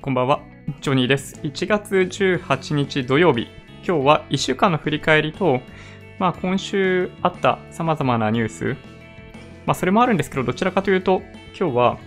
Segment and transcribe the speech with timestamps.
[0.00, 0.40] こんばんは。
[0.80, 1.40] ジョニーです。
[1.42, 3.48] 1月18日土曜日。
[3.84, 5.60] 今日は1週間の振り返りと、
[6.20, 8.76] まあ今週あった様々なニュース。
[9.66, 11.20] まあそれもあるんですけど、どちらかというと、
[11.58, 11.98] 今日は、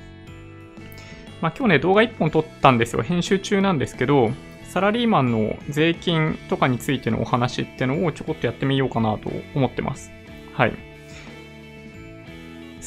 [1.41, 3.03] まあ今日ね、動画1本撮ったんですよ。
[3.03, 4.31] 編集中なんですけど、
[4.63, 10.11] サラリーマンの税金とかについてのお話ってのをちょこっとやってみようかなと思ってます。
[10.53, 10.90] はい。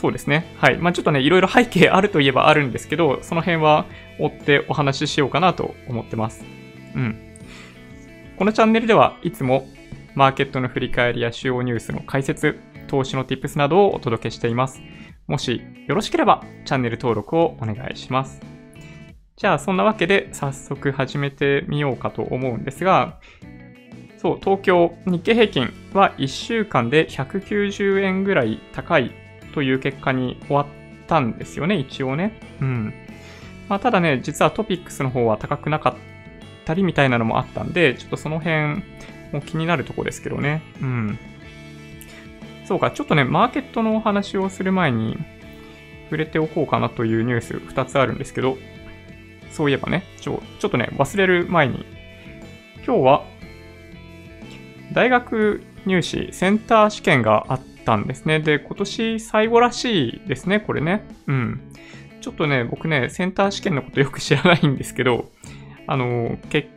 [0.04, 0.44] そうですね。
[0.58, 0.76] はい。
[0.76, 3.86] まあちょっとね、いろいろ背景あるといえばあるんですけど、その辺は
[4.20, 6.44] 追ってお話ししようかなと思ってます。
[6.94, 7.16] うん。
[8.36, 9.66] このチャンネルではいつも
[10.14, 14.82] マーケットの振り返りや主要ニュースの解説、投資の tips などをお届けしています。
[15.26, 18.42] もしよろしければチャンネル登録をお願いします。
[19.36, 23.20] じゃあそんなわけで早速始めてみようかと思うんですが、
[24.18, 29.23] そう、東京日経平均は1週間で190円ぐらい高い
[29.54, 30.66] という結果に終わっ
[31.06, 32.38] たんですよね、一応ね。
[32.60, 32.92] うん。
[33.68, 35.94] まあ、ただね、実はトピックスの方は高くなかっ
[36.64, 38.82] たりみたいなのもあったんで、ちょっとその辺
[39.32, 40.60] も気になるとこですけどね。
[40.82, 41.18] うん。
[42.64, 45.16] そうか、ちょっとね、マーケットのお話をする前に
[46.06, 48.58] 触れておこうかなというニュース2つあるんですけど、
[49.52, 51.86] そういえばね、ちょ、ちょっとね、忘れる前に、
[52.84, 53.24] 今日は
[54.92, 58.40] 大学入試センター試験があったんですね。
[58.40, 61.06] で、今年最後らしいですね、これね。
[61.26, 61.60] うん。
[62.20, 65.30] ちょっとね、僕ね、センター試験のことよく知らないんですけど、
[65.86, 66.68] あの、け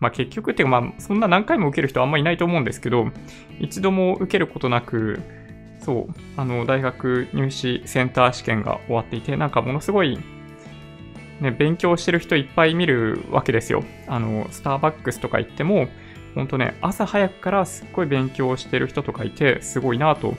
[0.00, 3.10] まあ、結局っていうか、まあ、そんな何回も受ける人あんまいないと思うんですけど、
[3.60, 5.20] 一度も受けることなく、
[5.80, 10.18] そう、あの、大学入試センター試験が終わっていて、なんかものすごい、
[11.40, 13.84] ね、勉強してる人いっぱい見るわけですよ。
[14.06, 15.88] あの、スターバックスとか行っても、
[16.36, 20.34] ほんとね、朝早くからすっごい勉強してる人とかいて、すごいなと、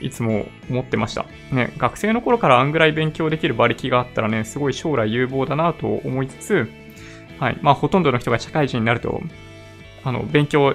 [0.00, 1.26] いつも思ってました。
[1.52, 6.70] ね、学生の頃からあんぐらい勉強できる馬力があったらね、すごい将来有望だなと思いつつ、
[7.40, 7.58] はい。
[7.62, 9.20] まあ、ほとんどの人が社会人になると、
[10.04, 10.74] あの、勉強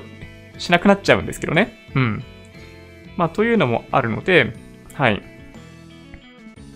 [0.58, 1.74] しなくなっちゃうんですけどね。
[1.96, 2.24] うん。
[3.16, 4.54] まあ、というのもあるので、
[4.94, 5.24] はい。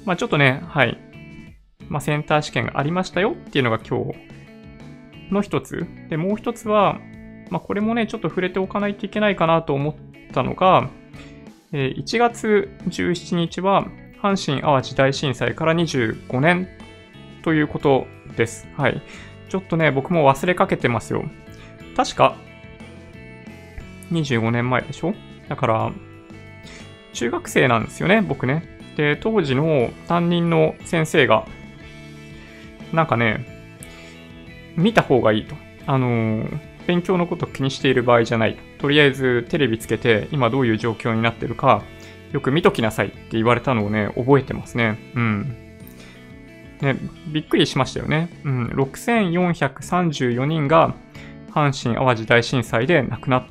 [0.05, 0.97] まあ、ちょっとね、はい。
[1.89, 5.85] まあ、センター試験がありましたよっていうのが今日の一つ。
[6.09, 6.99] で、もう一つは、
[7.49, 9.95] まあ、これもね、ちょっと触れておかないといけないかなと思っ
[10.31, 10.89] たのが、
[11.71, 13.85] え1月17日は
[14.21, 16.67] 阪神・淡路大震災から25年
[17.43, 18.67] ということです。
[18.75, 19.01] はい。
[19.49, 21.25] ちょっとね、僕も忘れかけてますよ。
[21.95, 22.35] 確か、
[24.11, 25.13] 25年前でしょ？
[25.47, 25.91] だから、
[27.13, 28.63] 中学生なんですよね、僕ね。
[28.95, 31.47] で、当時の担任の先生が、
[32.93, 33.45] なんかね、
[34.75, 35.55] 見た方がいいと。
[35.85, 38.57] あのー、勉強のこと気にしている場合じゃない。
[38.79, 41.83] とりあえずテレビつけて今どういう状況になってるか
[42.31, 44.97] よく見ときなさいって言われたのをね、覚えてますね。
[45.13, 45.77] うん。
[46.81, 46.95] ね、
[47.27, 48.29] びっくりしましたよね。
[48.43, 48.67] うん。
[48.69, 50.95] 6434人が
[51.51, 53.45] 阪神淡路大震災で亡くなっ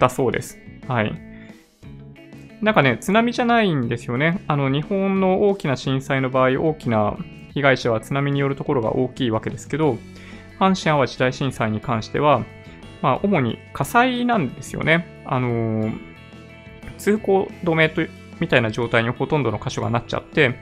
[0.00, 0.58] たそうです。
[0.88, 1.12] はい。
[2.60, 4.42] なんかね、津波じゃないんですよね。
[4.48, 7.16] あの、日本の大きな震災の場合、大きな
[7.54, 9.96] 被害者は津波によるところが大きいわけですけど、
[10.58, 12.44] 阪神淡路大震災に関しては、
[13.02, 15.06] まあ、主に火災なんですよね。
[15.24, 15.92] あのー、
[16.98, 18.02] 通行止めと
[18.40, 20.56] みたいな状態にほとんどの箇所がなっちゃって、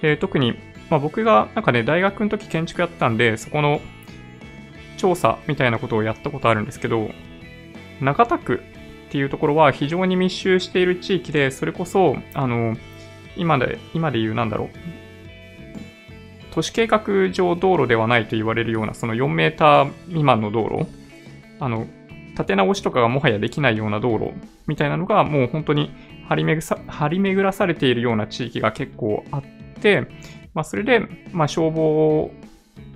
[0.00, 0.54] で特に、
[0.90, 3.80] まあ、僕がなんかね、大学の時建築やったんで、そこの
[4.96, 7.10] 調査みたいなことをやったことあるんですけど、
[8.00, 8.62] 中田区
[9.08, 12.76] っていうところは非常に密集している地域で、それこそ、あの、
[13.36, 14.68] 今で、今で言うなんだろう、
[16.52, 21.01] 都市計画上道路ではないと言われるような、その4メーター未満の道路
[21.62, 21.86] あの、
[22.32, 24.32] 立て直しとかがもはやできないような道路
[24.66, 25.92] みたいなのがもう本当に
[26.28, 29.42] 張り巡さ張り巡らされているような地域が結構あっ
[29.80, 30.08] て、
[30.54, 31.00] まあ、それで、
[31.32, 32.30] まあ、消防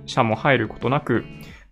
[0.05, 1.23] 車も入ることなく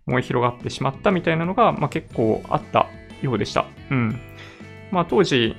[0.06, 2.88] 燃え広がってしまったみたいなのが、まあ、結構あった
[3.20, 3.66] ようでした。
[3.90, 4.20] うん。
[4.90, 5.54] まあ、当時、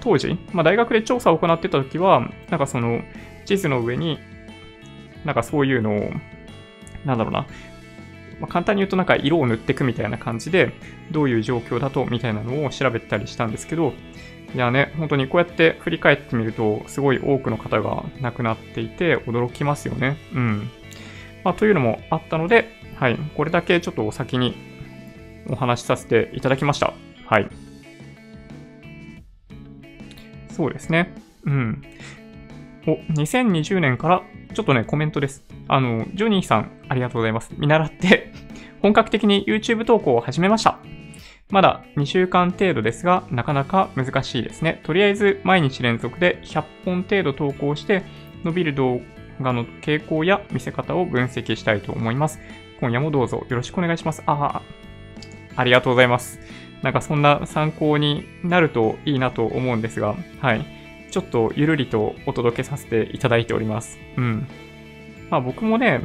[0.00, 3.02] 当時、まあ、大学で調査を行ってた時は、なんかその
[3.44, 4.18] 地図の上に、
[5.24, 6.10] なんかそういうのを、
[7.04, 7.46] なんだろうな、
[8.40, 10.72] まあ、簡単に言うとなんか色を塗っていくみたいな感じで、
[11.10, 13.92] どういう状況だとみたいなのを調べたりしたんですけど、
[14.54, 20.16] いやね、本当にこうやって振り返ってみると、すごい多くの方が亡くなっていて、驚きますよね。
[20.32, 20.70] うん。
[21.42, 24.56] まあ、というのもあったので、はい、これだけちょっとお先に
[25.48, 26.94] お話しさせていただきました。
[27.26, 27.48] はい。
[30.50, 31.12] そうですね。
[31.44, 31.82] うん。
[32.86, 34.22] お、2020年から
[34.54, 35.44] ちょっとね、コメントです。
[35.68, 37.52] あの、ジョニーさん、ありがとうございます。
[37.56, 38.32] 見習って
[38.82, 40.78] 本格的に YouTube 投稿を始めました。
[41.50, 44.80] まだ2週間程度ですが、なかなか難しいですね。
[44.82, 48.02] とりあえず、毎日連続で100本程度投稿して、
[48.44, 49.00] 伸びる動
[49.40, 52.40] 画の傾向や見せ方を分析したいと思います。
[52.80, 54.22] 今夜もどうぞよろしくお願いします。
[54.26, 54.62] ああ、
[55.56, 56.40] ありがとうございます。
[56.82, 60.66] なんかそんな参考になるといいなと思うんですが、はい。
[61.10, 63.98] ちょっとゆるりとお届けさせていただいております。
[64.16, 64.46] うん。
[65.30, 66.00] まあ僕もね、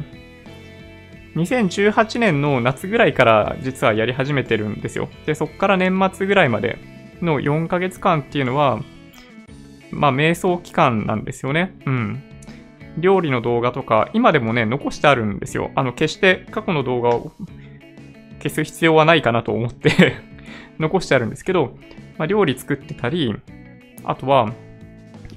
[1.36, 5.08] 2018年の夏ぐらいから実はやり始めてるんですよ。
[5.26, 6.78] で、そっから年末ぐらいまで
[7.22, 8.80] の4ヶ月間っていうのは、
[9.90, 11.74] まあ瞑想期間なんですよね。
[11.86, 12.22] うん。
[12.98, 15.70] 料理の動画とか、今でもね、残してあるんですよ。
[15.74, 17.32] あの、決して過去の動画を
[18.42, 20.16] 消す必要はないかなと思って
[20.78, 21.76] 残してあるんですけど、
[22.18, 23.34] まあ、料理作ってたり、
[24.04, 24.52] あとは、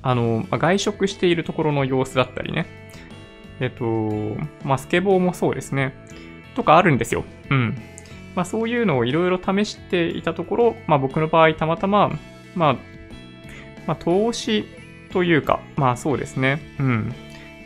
[0.01, 2.65] あの、まあ、外食しているところの様子だったりね。
[3.63, 3.85] えっと、
[4.63, 5.93] まあ、スケボーもそうですね。
[6.55, 7.23] とかあるんですよ。
[7.49, 7.77] うん。
[8.35, 12.11] まあ、そういうのをいろいろ試していたところ、まあ、僕の場合たまたま、
[12.55, 12.75] まあ、
[13.87, 14.65] まあ、投資
[15.13, 16.59] というか、まあそうですね。
[16.79, 17.13] うん。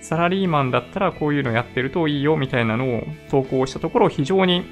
[0.02, 4.66] サラリーマンだったらこういうのやってるといいよみたいなのを投稿したところ、非常に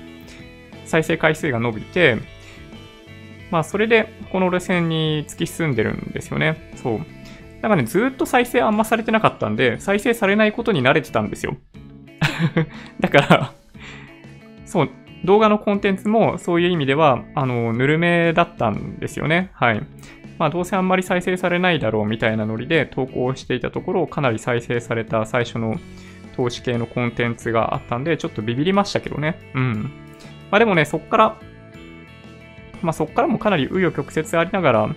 [0.85, 2.17] 再生回数が伸びて、
[3.49, 6.71] まあそれでこの路線に突き進んでるんですよね。
[6.75, 7.05] そう。
[7.65, 11.57] なんかね、ずっと再生あんまされてなかったんで、再生されないことに慣れてたんですよ。
[13.01, 13.53] だから
[14.65, 14.89] そう、
[15.23, 19.49] 動画のコンテンツもそういう意味では、あの、ぬるめだったんですよね。
[19.53, 19.81] はい。
[20.37, 25.79] まあ、どうせあんまり再生されないだろうみたいなノリで投稿していたところを、かなり再生された最初の
[26.35, 29.39] 投資系のコンテンツがあったんで、ちょっとビビりましたけどね。
[29.55, 29.91] うん。
[30.51, 31.37] まあでもね、そっから、
[32.83, 34.95] まあそっからもかなり紆余曲折ありながら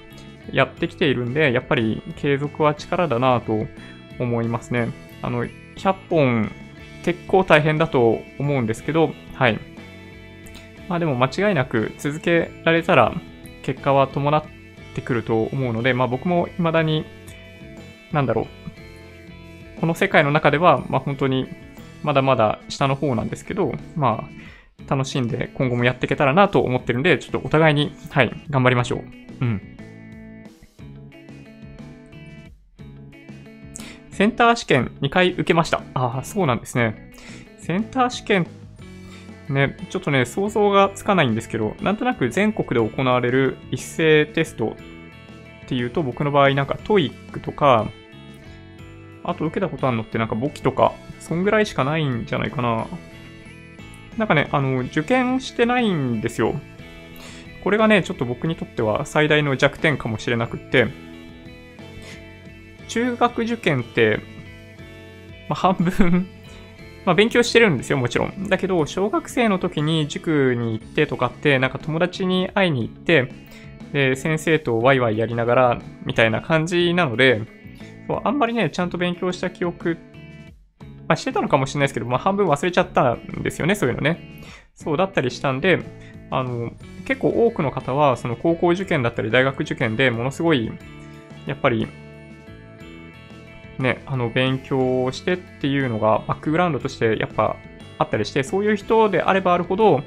[0.52, 3.66] やってきているんで、やっぱり継続は力だなと
[4.18, 4.88] 思いますね。
[5.22, 6.50] あの、100本
[7.04, 9.58] 結構大変だと思うんですけど、はい。
[10.88, 13.14] まあでも間違いなく続けられたら
[13.62, 14.44] 結果は伴っ
[14.94, 17.04] てくると思うので、まあ僕も未だに、
[18.12, 18.48] なんだろ
[19.76, 21.48] う、この世界の中では、まあ本当に
[22.02, 29.04] まだまだ下の方なんですけど、まあ楽しんで今後もやっていけたらなと思ってるんで、ちょっとお互いに、はい、頑張りましょう。
[29.40, 29.67] うん。
[34.18, 35.80] センター試験2回受けました。
[35.94, 37.12] ああ、そうなんですね。
[37.56, 38.48] センター試験
[39.48, 44.74] ね、ちょっとね、想像がつかないんですけど、なんとなく全国で行われる一斉テスト
[45.66, 47.86] っていうと、僕の場合なんか TOEIC とか、
[49.22, 52.88] あと受けたことあるのってなんか簿記とか、そんぐらいしかないんじゃないかな。
[54.16, 56.56] なんかね、あの、受験してないんですよ。
[57.62, 60.88] これがね、ちょっと僕にとっては最大の弱点かもしれなくって、
[62.88, 64.20] 中学受験って、
[65.48, 66.28] まあ、半分
[67.08, 68.48] まあ、勉強してるんですよ、もちろん。
[68.50, 73.32] だけど、小学生の時に塾に行ってとかって、なんか友達に会いに行って、
[73.94, 77.40] で、先生とワイワイやりながら、みたいな感じなので、
[78.06, 79.96] そうあんまりね、ちゃんと勉強した記憶、
[81.08, 84.42] まあ、してたのかもしれないですけど、まあ、半分忘れちゃったんですよね、そういうのね。
[84.74, 85.78] そうだったりしたんで、
[86.30, 86.72] あの、
[87.06, 90.70] 結構多くの方は、その高校受験だったり大学受験でものすごい、
[91.46, 91.88] やっぱり
[93.78, 97.56] ね、あの、勉強をしてっていうのがバックグラウンドとしてやっぱ
[97.98, 100.02] あったりして、そういう人であればあるほど、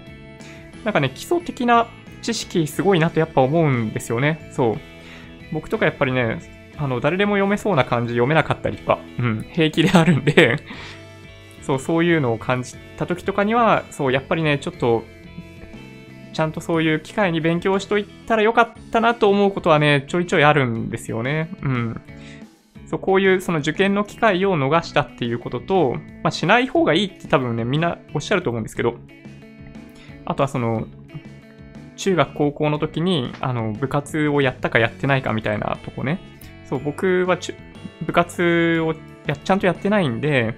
[0.83, 1.87] なんかね、基礎的な
[2.21, 4.49] 知識すごいなとやっぱ思うんですよね。
[4.51, 4.75] そう。
[5.51, 6.39] 僕とかやっぱりね、
[6.77, 10.57] あの、誰でも読めそうな感じ読めなかったりとか、うん、平気であるんで
[11.61, 15.03] そう、そういうのを感じた時とかには、そう、やっぱりね、ちょっと、
[16.33, 21.49] ちゃんとそういう機会に勉強しといたらよかったなと思うことはね、ちょいちょいあるんですよね。
[21.61, 22.01] うん。
[22.91, 28.95] そうこういうその受験の機会を逃したっていうことと、まあ、しない方がいいって多分ね、みんなおっしゃると思うんですけど、
[30.25, 30.85] あとはその、
[31.95, 36.19] 中学高校の時に、あの、部活をやったかやってないかみたいなとこね。
[36.65, 37.37] そう、僕は
[38.05, 38.93] 部活を
[39.25, 40.53] やちゃんとやってないんで、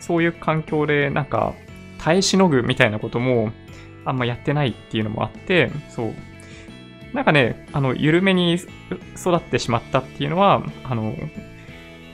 [0.00, 1.52] そういう環境でなんか、
[1.98, 3.52] 耐えしのぐみたいなことも、
[4.06, 6.14] あんまやってないっていうのもあって、そう。
[7.12, 11.14] なんかね、あの、緩めに育ってしまったっていうのは、あの、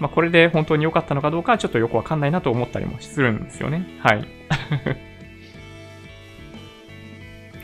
[0.00, 3.86] まあ、これで本当に良かったのかどうかはちょっとよくわかんないなと思ったりもするんですよね。
[4.00, 4.24] はい。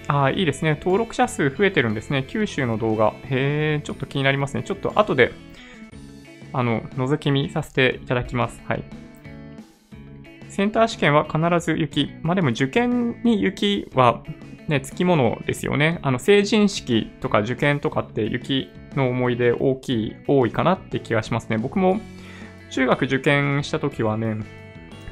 [0.09, 0.77] ああ、いいですね。
[0.79, 2.25] 登録者数増えてるんですね。
[2.29, 3.15] 九州の動画。
[3.25, 4.63] へえ、ちょっと気になりますね。
[4.63, 5.33] ちょっと後で、
[6.53, 8.63] あの、覗き見させていただきます。
[8.67, 8.85] はい。
[10.49, 12.13] センター試験は必ず雪。
[12.23, 14.23] まあでも受験に雪は
[14.69, 15.99] ね、つきものですよね。
[16.03, 21.59] あの、成人式とか受験とかって雪の思い出大きい、多いかなって気がしますね。
[21.59, 22.01] 僕も
[22.71, 24.37] 中学受験した時はね、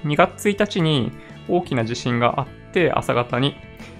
[0.04, 1.12] 2月1日に
[1.48, 3.56] 大きな地震があって、朝方に、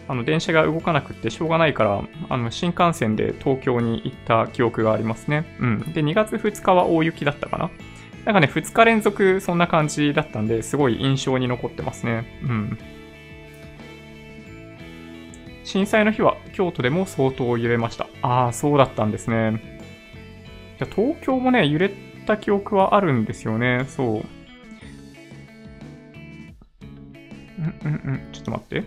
[0.09, 5.45] あの、電車が動かなくってしょうがないから、あの、新幹線で東京に行った記憶がありますね。
[5.61, 5.93] うん。
[5.93, 7.71] で、2月2日は大雪だったかな。
[8.25, 12.27] なんかね、2日連続そんな感じだったんで、すごい印象に残ってますね。
[12.43, 12.79] うん。
[15.65, 18.07] 震災の日は京都でも相当揺れました。
[18.23, 19.61] ああ、そうだったんですね。
[20.95, 21.91] 東京もね、揺れ
[22.27, 23.85] た記憶はあるんですよね。
[23.89, 24.25] そう。
[27.59, 28.33] うんうんうん。
[28.33, 28.85] ちょっと待って。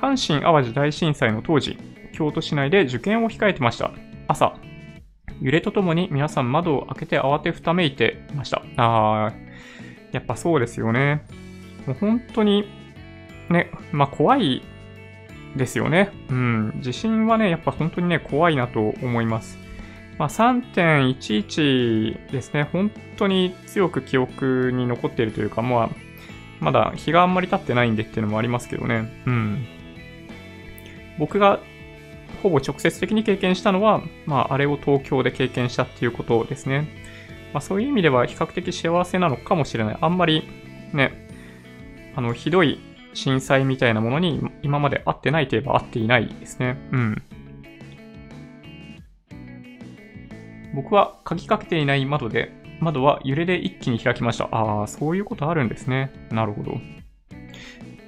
[0.00, 1.78] 阪神淡路大震災の当時、
[2.12, 3.92] 京都市内で受験を控えてました。
[4.28, 4.54] 朝、
[5.40, 8.62] 揺れとともに皆さん窓を開けて慌てふためいていました。
[8.76, 9.34] あー、
[10.12, 11.24] やっぱそうですよね。
[11.86, 12.64] もう本当に、
[13.48, 14.62] ね、まあ怖い
[15.56, 16.10] ですよね。
[16.30, 16.78] うん。
[16.80, 19.58] 地震はね、やっぱ本当にね、怖いなと思います。
[20.18, 22.68] まあ、3.11ですね。
[22.72, 25.90] 本当に強く記憶に残っているというか、まあ、
[26.60, 29.22] まだ日があんまり経ってないんでっていうのもありますけどね。
[29.26, 29.66] うん。
[31.18, 31.60] 僕が
[32.42, 36.88] ほぼ直接的に経験したのは、まあ、あれを東京で経験したっていうことですね。
[37.52, 39.98] まあ、そういう意味では比較的幸せなのかもしれない。
[40.00, 40.48] あんまり
[40.92, 41.28] ね、
[42.14, 42.80] あの、ひどい
[43.14, 46.78] 震災みたいなものに今まで会ってないといえば会っていないですね。
[46.92, 47.22] うん。
[50.74, 54.48] 僕は鍵かけていない窓で、窓は揺れで一気に開きました。
[54.50, 56.10] ああ、そういうことあるんですね。
[56.30, 56.80] なるほど。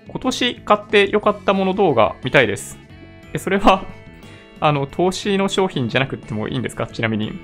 [0.09, 2.79] 今年買って良かったもの動画見たいです。
[3.33, 3.85] え、それは
[4.61, 6.87] あの、投資の商品じゃなくてもいいんですか？
[6.87, 7.33] ちなみに。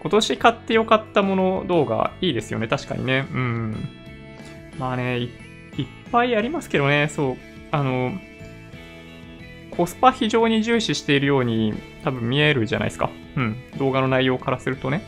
[0.00, 2.68] 今年買ってよかったもの動画いいですよね。
[2.68, 3.26] 確かにね。
[3.32, 3.88] うん。
[4.78, 5.30] まあね、いっ
[6.12, 7.08] ぱいありますけどね。
[7.08, 7.36] そう。
[7.70, 8.12] あの、
[9.76, 13.10] コスパ非常に重視しているように多分見えるじゃないですか。
[13.36, 13.56] うん。
[13.78, 15.02] 動画の内容からするとね。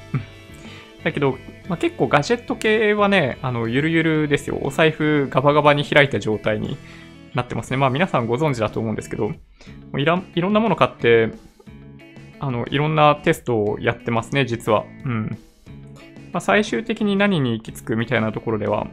[1.04, 4.58] だけど、まあ、結構ガジェット系はね、あの、ゆるゆるですよ。
[4.62, 6.76] お財布ガバガバに開いた状態に
[7.34, 7.76] なってますね。
[7.76, 9.32] まあ皆さんご存知だと思うんですけど、
[9.96, 11.30] いらいろんなもの買って、
[12.40, 14.84] あの、いろんなテストをやってますね、実は。
[15.04, 15.38] うん。
[16.32, 18.86] まあ、最終的に何に行き着くみたいなところでは、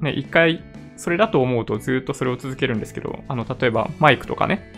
[0.00, 0.62] ね、一回、
[0.96, 4.72] それだと思うとずっとそれを続けるんですけど、あの、例えばマイクとかね、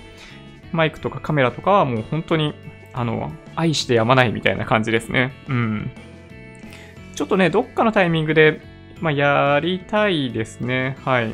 [0.73, 2.55] マイクとかカメラとかはもう本当に、
[2.93, 5.33] あの、愛してやまないみたいな感じですね。
[5.49, 5.91] うん。
[7.15, 8.61] ちょっとね、どっかのタイミングで、
[9.01, 10.97] まあ、やりたいですね。
[11.05, 11.33] はい。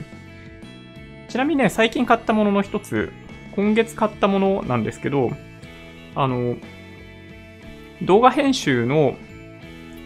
[1.28, 3.12] ちなみにね、最近買ったものの一つ、
[3.54, 5.30] 今月買ったものなんですけど、
[6.14, 6.56] あの、
[8.02, 9.16] 動画編集の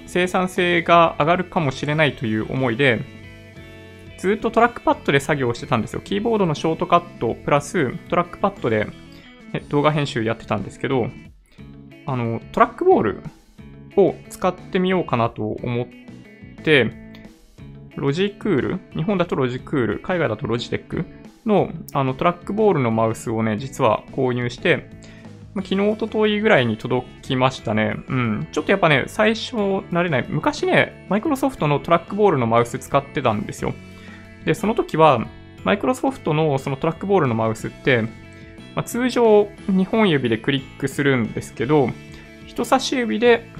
[0.07, 3.01] 生産性が上がるかもしれないという思いで、
[4.19, 6.01] ずっとトラックパッドで作業してたんですよ。
[6.01, 8.89] キーボードのショートカットプラストラックパッドで
[9.69, 11.09] 動画編集やってたんですけど、
[12.07, 13.23] あの、トラックボール
[13.97, 15.87] を使ってみようかなと思っ
[16.63, 16.91] て、
[17.97, 21.05] ロジクール、日本だとロジクール、海外だとロジテック
[21.47, 24.91] のあのトラックボールのマウスをね、実は購入して、
[25.63, 27.97] 昨日、おとといぐらいに届きましたね。
[28.09, 28.49] うん。
[28.53, 30.27] ちょっとやっぱね、最初慣れない。
[30.29, 33.73] 昔ね、マイクロソフトのトラックボールのマウス使ってたんですよ。
[34.47, 35.27] で、その時は、
[35.65, 38.03] マイクロソフトのそのトラックボールのマウスって、
[38.75, 41.91] まあ、通常2本指でクリックするんですけど、
[42.47, 43.51] 人差し指で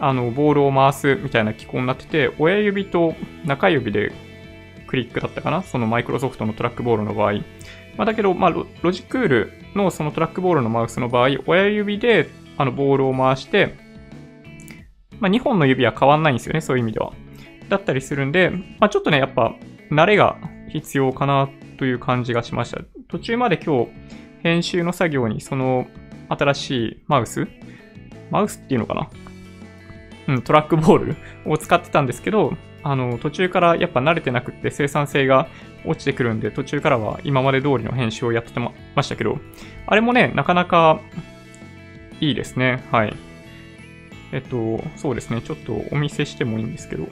[0.00, 3.14] あの、ボールを回すみたいな機構になってて、親指と
[3.44, 4.12] 中指で
[4.86, 7.32] クリックだったかなそのマイクロソフトのトラックボールの場合。
[7.96, 13.74] まあ、だけど、まあロ、ジクールのそのトラックボールのマウスの場合、親指であのボールを回して、
[15.18, 17.12] まあ、2本の指は変わんないんですよね、そういう意味では。
[17.68, 19.54] だったりするんで、まあ、ちょっとね、やっぱ、
[19.90, 20.36] 慣れが
[20.68, 22.80] 必要かなという感じがしました。
[23.08, 23.90] 途中まで今日、
[24.42, 25.86] 編集の作業にその
[26.28, 27.48] 新しいマウス？
[28.30, 29.10] マウスっていうのかな？
[30.28, 31.16] うん、トラックボール
[31.46, 32.52] を使ってたんですけど、
[32.82, 35.48] あの、途中からやっぱ慣れてなくって生産性が
[35.86, 38.60] 落ちてくるんで、途中からは今まで通りの編集をやって
[38.94, 39.38] ましたけど、
[39.86, 41.00] あれもね、なかなか
[42.20, 42.84] いいですね。
[42.92, 43.14] はい。
[44.32, 45.40] えっと、そうですね。
[45.40, 47.08] ちょっとお見せしてもいいんですけど。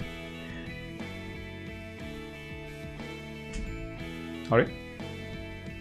[4.51, 4.67] あれ？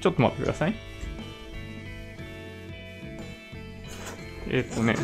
[0.01, 0.75] ちょっと待ってください。
[4.49, 4.95] えっとね。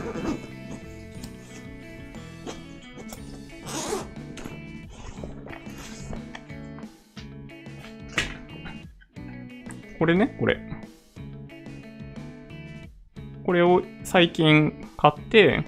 [9.98, 10.60] これね、これ。
[13.46, 15.64] これを最近買って、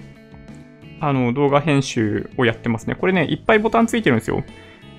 [1.00, 2.96] あの、動画編集をやってますね。
[2.96, 4.44] これね、いっぱいボタンついてるんですよ。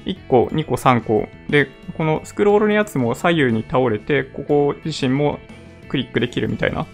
[0.05, 1.29] 1個、2個、3個。
[1.49, 5.39] で、このスクロールのやつも左右に倒れて、ここ自身も
[5.89, 6.87] クリックできるみたいな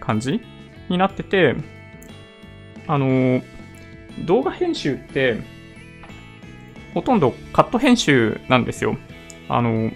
[0.00, 0.40] 感じ
[0.88, 1.56] になってて、
[2.86, 3.42] あの、
[4.24, 5.38] 動画編集って、
[6.94, 8.96] ほとんどカット編集なんですよ。
[9.48, 9.90] あの、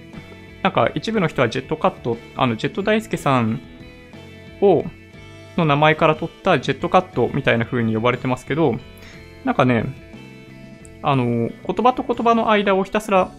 [0.63, 3.61] なんか一部の人はジェットカット、あの、ジェット大輔さん
[4.61, 4.85] を、
[5.57, 8.77] の名前から取ったジェットカットみたいな風に呼ばれてますけど、
[9.45, 9.85] なんかね、
[11.03, 11.51] あの、言
[11.85, 13.31] 葉と言葉の間をひたすら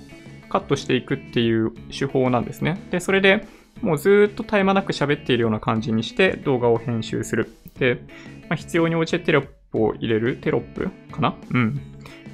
[0.50, 2.82] カットしていくっていう手法なんですね。
[2.92, 3.46] で、それで
[3.82, 7.54] もうずっと絶え間なく喋っているような感じにして動画を編集する。
[7.78, 8.02] で、
[8.50, 11.36] まあ、必要に応じてテロップを入れるテロップかな？
[11.52, 11.82] うん。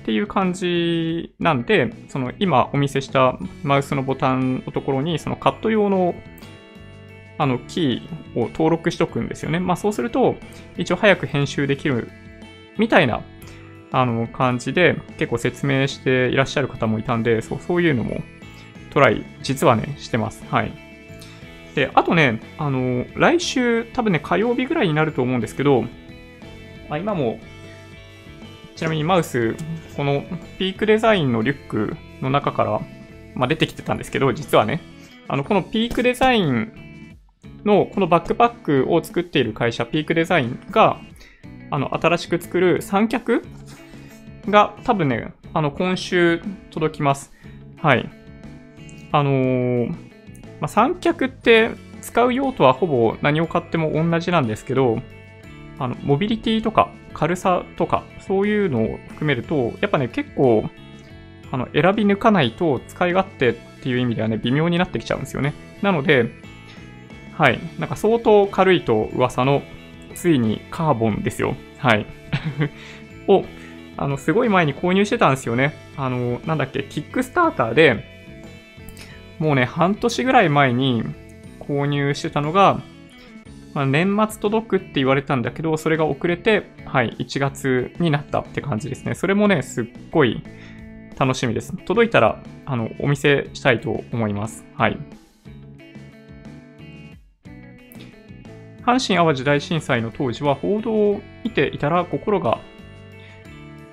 [0.02, 6.16] っていう感じなんで、その今お見せしたマウスのボタンのところにそのカット用の
[7.38, 9.60] あのキーを登録しとくんですよね。
[9.60, 10.36] まあそうすると
[10.78, 12.10] 一応早く編集できる
[12.78, 13.22] みたいな
[13.96, 18.22] あの感じで結構説明していらっしゃる方もいたんで、そうそういうのも
[18.90, 20.44] トライ実はねしてます。
[20.52, 20.74] はい。
[21.76, 25.84] で、あとね、あの、来週多分ね火曜日ぐらいになると思うんですけど、
[26.90, 27.40] まあ、今も
[28.76, 29.56] ちなみにマウス、
[29.96, 30.26] この
[30.60, 32.82] ピークデザインのリュックの中から、
[33.34, 34.82] まあ、出てきてたんですけど、実はね、
[35.30, 37.18] あの、このピークデザイン
[37.64, 41.00] の、このバックパックを作っている会社、ピークデザインが、
[41.72, 43.44] あの、新しく作る三脚
[44.50, 47.32] が多分ね、あの、今週届きます。
[47.82, 48.10] はい。
[49.12, 49.90] あのー、
[50.60, 51.72] まあ、三脚って
[52.02, 55.00] 使う用途はほぼ何を買っても同じなんですけど、
[55.80, 60.70] あの、モビリティとか軽さとか、そういうのを含めると、やっぱね、結構、
[61.52, 65.54] あの、選び抜かないと使い勝手っていう意味ではね、微妙になってきちゃうんですよね。
[65.82, 66.30] なので、
[67.38, 67.60] はい。
[67.80, 69.62] なんか相当軽いと噂の、
[70.14, 71.56] ついにカーボンですよ。
[71.78, 72.06] はい。
[73.28, 73.44] を、
[73.98, 75.74] あの、すごい前に購入してたんですよね。
[75.98, 78.04] あの、なんだっけ、キックスターターで、
[79.40, 81.04] もうね、半年ぐらい前に
[81.60, 82.82] 購入してたのが、
[83.74, 89.16] まあ、年末届くって言われたんだけど、それが遅れて、はい、1月になったって感じですね。
[89.16, 90.42] それもね、すっごい
[91.18, 91.76] 楽しみです。
[91.86, 94.66] 届いたら、あの、お見せしたいと思います。
[94.76, 94.98] はい。
[98.86, 102.60] 阪神・淡路大震災の当時は報道を見ていたら心が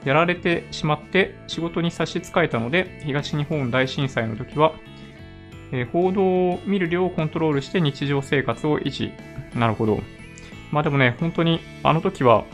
[0.05, 4.75] やられてしまって仕事に差し支えたので、東日本大震災の時は、
[5.73, 9.13] えー、報道を見る量をコントロールして日常生活を維持
[9.55, 10.01] なるほど。
[10.71, 12.45] まあでもね、本当にあの時は、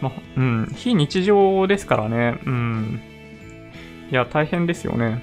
[0.00, 2.38] まあ、うん、非日常ですからね。
[2.46, 3.00] うん。
[4.10, 5.22] いや、大変ですよね。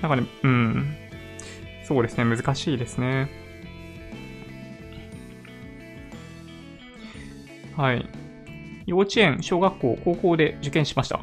[0.00, 0.96] なんかね、うん。
[1.84, 3.28] そうですね、難しいですね。
[7.76, 8.21] はい。
[8.86, 11.20] 幼稚園、小学校、高校で受験しました。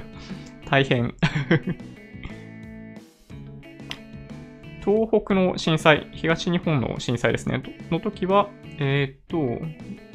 [0.68, 1.14] 大変
[4.84, 9.60] 東北の震災、東日本の震災ですね、の時は、えー、っと、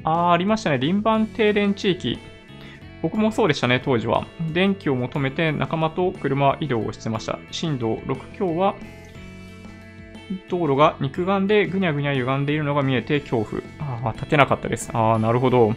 [0.03, 2.19] あありましたね、輪番停電地域。
[3.03, 4.25] 僕もそうでしたね、当時は。
[4.53, 7.37] 電気を求めて仲間と車移動をしてました。
[7.51, 8.75] 震度6強は、
[10.49, 13.61] 道路が肉眼でぐにゃぐにゃ歪んでいるのが見えて恐怖。
[13.79, 14.89] ああ、立てなかったです。
[14.93, 15.75] ああ、なるほど。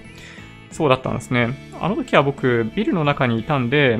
[0.76, 1.54] そうだったんですね。
[1.80, 3.98] あの時は僕、ビルの中にいたんで、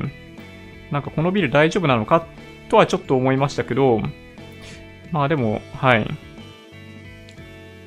[0.91, 2.27] なんかこのビル大丈夫なのか？
[2.69, 4.03] とはちょっと思いましたけど、
[5.11, 6.07] まあでも、はい。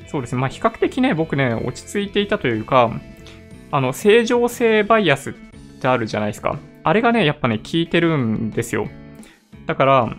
[0.08, 0.42] そうですね。
[0.42, 2.92] まあ比較的ね、僕ね、落ち着いていたというか、
[3.72, 5.34] あの、正常性バイアスっ
[5.80, 6.58] てあるじゃないですか。
[6.84, 8.88] あれがね、やっぱね、効いてるんですよ。
[9.68, 10.16] だから、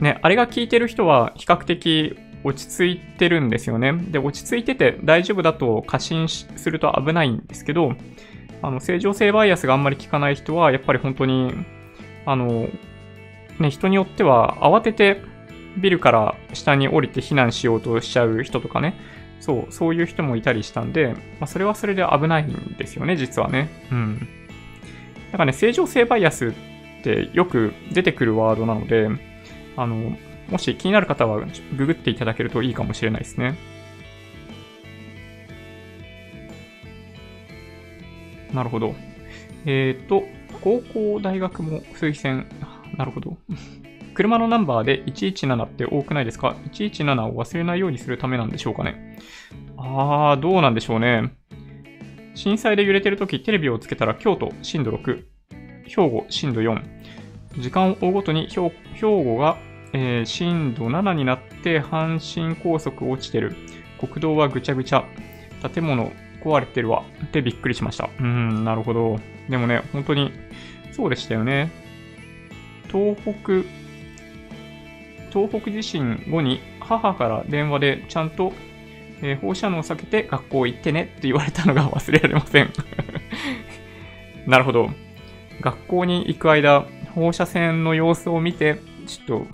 [0.00, 3.92] ね、あれが効いてる人は比較的落ち着いてるんですよね。
[3.92, 7.94] で、落ち着いてて大丈夫だと過信すると危ないんですけど、
[8.62, 11.52] あの、正常性バイアスがあんまり効かない人は、やっぱり本当に、
[12.24, 12.68] あの、
[13.58, 15.22] ね、人によっては慌てて
[15.76, 18.94] ビルから下に降りて避難しようとしちゃう人とかね、
[19.40, 23.70] そう、そういう人もいたりしたんで、まあ、それはそれで危ないんですよね、実はね。
[23.90, 24.28] うん。
[25.32, 26.52] なんかね、正常性バイアスっ
[27.02, 29.08] てよく出てくるワードなので、
[29.76, 30.16] あの、
[30.50, 31.44] もし気になる方は
[31.76, 33.56] ググっていただけるといいかもしれないですね。
[38.52, 38.94] なるほど。
[39.66, 40.24] えっ、ー、と、
[40.62, 42.46] 高校、大学も数奇戦
[42.96, 43.36] なるほど。
[44.14, 49.18] 車のナンバーで117って多くないですか ?117 を忘れないようにするためなんでしょうかね。
[49.76, 51.34] あー、どうなんでしょうね。
[52.34, 55.24] 震災で揺れてるとき、テレビをつけたら京都震度6、
[55.84, 56.82] 兵庫震度4。
[57.58, 59.58] 時間を追うごとに兵庫が、
[59.98, 63.56] えー、震度7になって阪神高速落ちてる。
[63.98, 65.06] 国道はぐちゃぐちゃ。
[65.72, 66.12] 建物
[66.44, 67.02] 壊れてるわ。
[67.24, 68.10] ってびっくりしました。
[68.20, 69.18] うん、なるほど。
[69.48, 70.32] でもね、本当に
[70.92, 71.70] そうでしたよね。
[72.92, 73.32] 東北、
[75.30, 78.52] 東北地震後に母から電話でちゃんと、
[79.22, 82.70] えー、放射能を避けて学校行ってねって言われたのが忘れられません
[84.46, 84.90] なるほど。
[85.62, 88.76] 学校に行く間、放射線の様子を見て、
[89.06, 89.46] ちょっと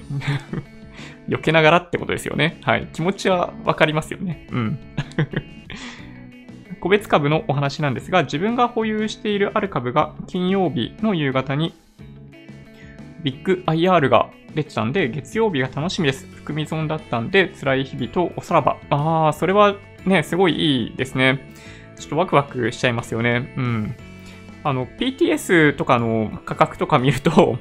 [1.29, 2.59] 避けながらってことですよね。
[2.63, 2.89] はい。
[2.93, 4.47] 気持ちはわかりますよね。
[4.51, 4.79] うん。
[6.81, 11.73] 個別株のお話なんですが、自分が保有しているある株が金曜日の夕方に
[13.23, 16.27] ビッグ IR が出てたんで、月曜日が楽しみです。
[16.27, 18.79] 含み損だったんで、辛い日々とおさらば。
[18.91, 21.41] あー、それはね、すごいいいですね。
[21.97, 23.55] ちょっとワクワクしちゃいますよね。
[23.57, 23.95] うん。
[24.65, 27.59] あの、PTS とかの価格とか見ると、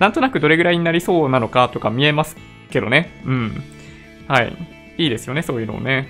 [0.00, 2.36] なんとなくどれぐらいになりそうなのかとか見えます
[2.70, 3.10] けどね。
[3.24, 3.62] うん。
[4.26, 4.56] はい。
[4.98, 6.08] いいですよね、そういうのをね。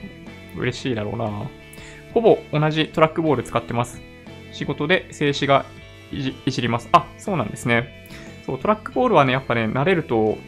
[0.57, 1.29] 嬉しいだろうな。
[2.14, 4.00] ほぼ同じトラックボール使ってます。
[4.53, 5.64] 仕事で静止が
[6.12, 6.88] いじります。
[6.92, 8.07] あ、そうなんですね。
[8.46, 10.38] そう、トラックボールはね、やっぱね、慣れると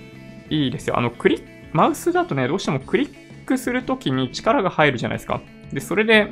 [0.49, 0.99] いいですよ。
[0.99, 3.11] あの、クリックマウスだとね、どうしてもクリッ
[3.47, 5.41] クするときに力が入るじゃないですか。
[5.73, 6.29] で、それで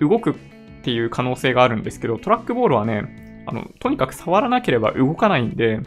[0.00, 0.34] 動くっ
[0.82, 5.80] ていう可能性があるんですけど、トラックボールはね、あの、とにかく触らなければ動かないんで、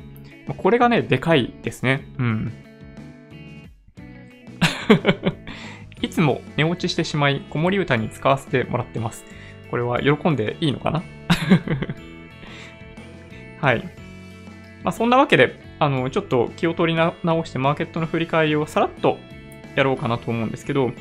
[0.55, 2.05] これがね、でかいですね。
[2.17, 2.51] うん。
[6.01, 9.25] いつも寝落ちしてしまい、子守歌に使わせてもらってます。
[9.69, 11.03] これは喜んでいいのかな？
[13.61, 13.83] はい。
[14.83, 19.17] まあ、そんなわけで、あの、ちょっと気を取り直してマーケットの振り返りをさらっと
[19.75, 20.91] やろうかなと思うんですけど、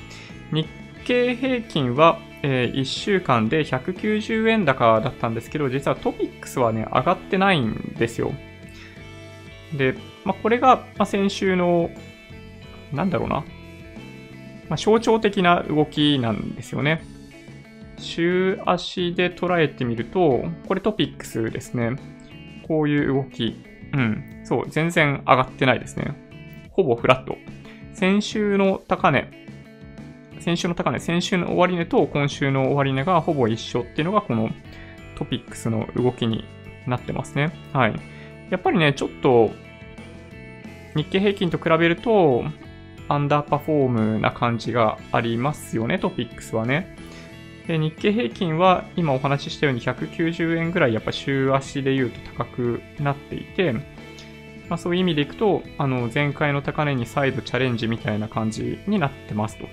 [0.52, 0.66] 日
[1.04, 8.32] 経平均はえー、1週間で190円高だったんですけど、実はトピックスはね、上がってないんですよ。
[9.76, 11.90] で、まあ、これが、ま、先週の、
[12.92, 13.44] なんだろうな、
[14.68, 17.02] まあ、象徴的な動きなんですよね。
[17.98, 21.96] 週足で捉えてみると、これトピックスですね。
[22.66, 23.56] こういう動き。
[23.92, 24.40] うん。
[24.44, 26.14] そう、全然上がってないですね。
[26.70, 27.36] ほぼフラット。
[27.92, 29.28] 先週の高値、
[30.38, 34.50] 先週の高値、先週の終値と今週の終値がほぼ一緒っていうのがこの
[35.16, 36.44] トピックスの動きに
[36.86, 37.52] なってますね。
[37.72, 37.94] はい。
[38.50, 39.50] やっぱりね、ちょっと
[40.94, 42.44] 日経平均と比べると
[43.08, 46.96] アンダーパフォームな感じがありますよね、トピックスはね。
[47.66, 53.74] で日経平均は今お話ししたように190円ぐらいやっぱ週足で言うと高くなっていて、
[54.70, 59.66] まあ、そういう意味でいくと、あの前回の高値に再度チャレンジみたいな感じになってますと。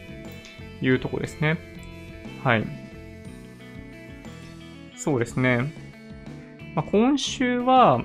[0.82, 1.58] いうとこですね。
[2.44, 2.66] はい。
[4.96, 5.74] そうですね。
[6.76, 8.02] まあ、今週は、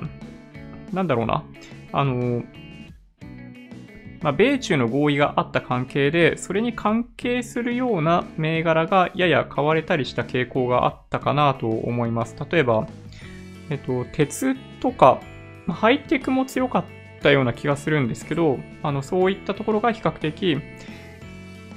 [0.93, 1.45] なんだろうな。
[1.93, 2.43] あの、
[4.23, 12.37] まあ、米中の合意があった関係で、それに関係するような銘柄がやや買われたりした傾向があったかなと思います。
[12.51, 12.87] 例えば、
[13.71, 15.21] えっと、鉄とか、
[15.67, 16.85] ま、ハイテクも強かっ
[17.23, 20.59] たような気がするんですけど、あの、そういったところが比較的、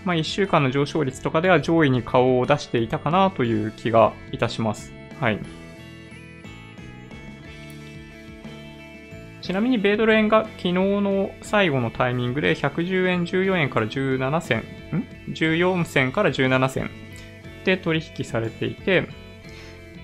[0.04, 4.91] まあ、1週間の上昇率とかでは上位に顔を出していたかなという気がいたします。
[5.21, 5.39] はい。
[9.43, 14.63] ちなみに米ドル円が昨日の最後のタイミングで110円14円から17銭、ん
[15.34, 16.89] ?14 銭から17銭
[17.65, 19.10] で取引されていて、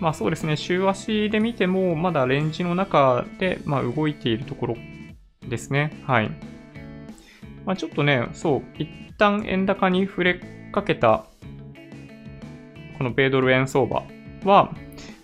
[0.02, 4.78] まあそうですね、週足で見てもまだレンジの中で、まあ、動いているところ
[5.47, 6.04] ですね。
[6.06, 6.30] はい。
[7.65, 10.41] まあ、ちょっとね、そう、一旦円高に触れ
[10.73, 11.25] かけた、
[12.97, 14.04] この米ドル円相場
[14.43, 14.75] は、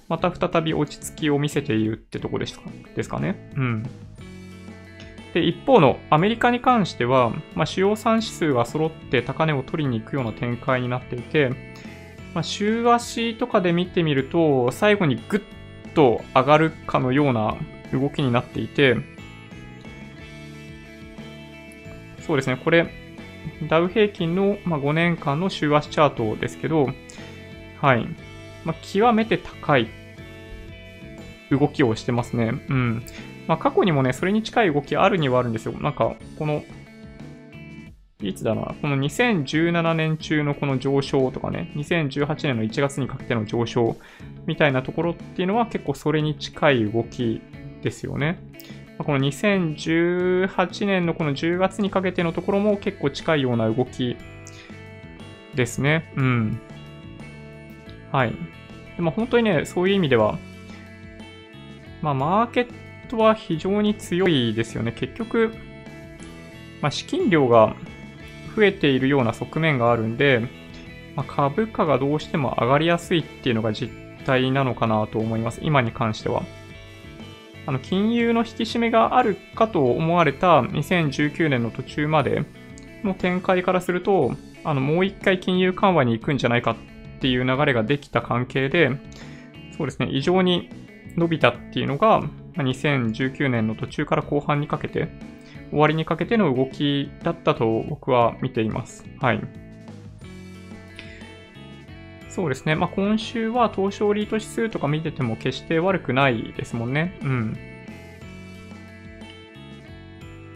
[0.07, 2.61] また再び落ち着きを見せているってとこでした
[2.95, 3.51] ですかね。
[3.57, 3.83] うん。
[5.35, 11.49] で、一方のアメリカに関しては、まあ、主要産指数が揃って高値を取りに行くような展開になっていて、
[12.33, 15.43] まあ、週足とかで見てみると、最後にグ
[15.89, 17.57] ッと上がるかのような
[17.91, 18.95] 動きになっていて、
[22.25, 22.89] そうですね、これ、
[23.67, 26.87] ダウ平均の、ま5年間の週足チャートですけど、
[27.81, 28.07] はい。
[28.63, 29.89] まあ、極めて高い
[31.51, 32.53] 動きをしてますね。
[32.69, 33.03] うん。
[33.47, 35.73] まあ、過去にもね、それに近い動きあるにはあるんですよ。
[35.79, 36.63] なんか、この、
[38.21, 43.97] いつだな、この2017年中のこの上昇とかね、2018年の1月にかけての上昇
[44.47, 47.41] みたいなところっていうのは結構それに近い動き
[47.81, 48.39] ですよね。
[48.97, 54.15] この2018年のこの10月にかけてのところも結構近いような動き
[55.53, 56.11] ですね。
[56.15, 56.59] うん。
[58.11, 58.35] はい。
[58.95, 60.39] でも本当にね、そういう意味では、
[62.01, 64.91] まあ、マーケットトは非常に強いですよね。
[64.91, 65.53] 結局、
[66.81, 67.75] まあ、資金量が
[68.55, 70.47] 増えているような側面があるんで、
[71.15, 73.91] まあ、株価がどうしても上がりやすいっていうのが実
[74.25, 75.59] 態なのかなと思います。
[75.63, 76.43] 今に関しては。
[77.67, 82.43] あの、金融の引き締めがあるかと思われた2019年の途中まで
[83.03, 88.91] の展開からすると、あの、もう一回金融緩和に行くんじゃないかっていう流れができた関係で、
[89.77, 90.69] そうですね、異常に
[91.17, 92.21] 伸びたっていうのが、
[92.55, 95.09] 2019年の途中から後半にかけて、
[95.71, 99.05] 終わりにかけての動きだったと僕は見ています。
[99.19, 99.41] はい。
[102.29, 102.75] そうですね。
[102.75, 107.17] まあ、今週は東証リート指数とか見てても決して悪くないですもんね。
[107.23, 107.57] うん。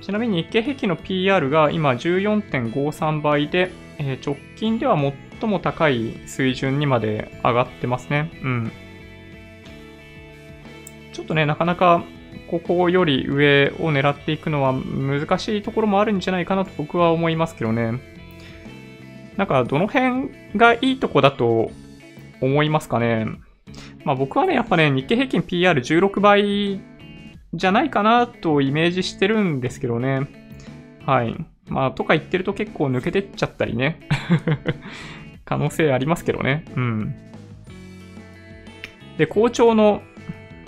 [0.02, 4.98] ちなみに日経平均の PR が今14.53倍で、えー、直近では
[5.40, 8.30] 最も高い水準にまで上がってますね。
[8.44, 8.72] うん。
[11.20, 12.06] ちょっとね、なかなか
[12.50, 18.00] ここより上を狙っていくのは難しいところもあるんじゃないかなと僕は思いますけどね。
[19.36, 21.72] なんか、どの辺がいいとこだと
[22.40, 23.26] 思いますかね。
[24.06, 26.80] まあ僕はね、やっぱね、日経平均 PR16 倍
[27.54, 30.30] じゃないかなとイメージしてるんですけどね。
[31.06, 31.36] はい。
[31.68, 34.00] まあ、とか言ってると結構抜けてっちゃったりね。
[35.44, 36.64] 可能性ありますけどね。
[36.78, 37.16] うん。
[39.18, 40.02] で、好調の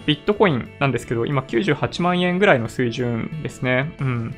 [0.06, 3.92] ビットコインなんですけど、今98万円ぐらいの水準ですね。
[4.00, 4.36] うん。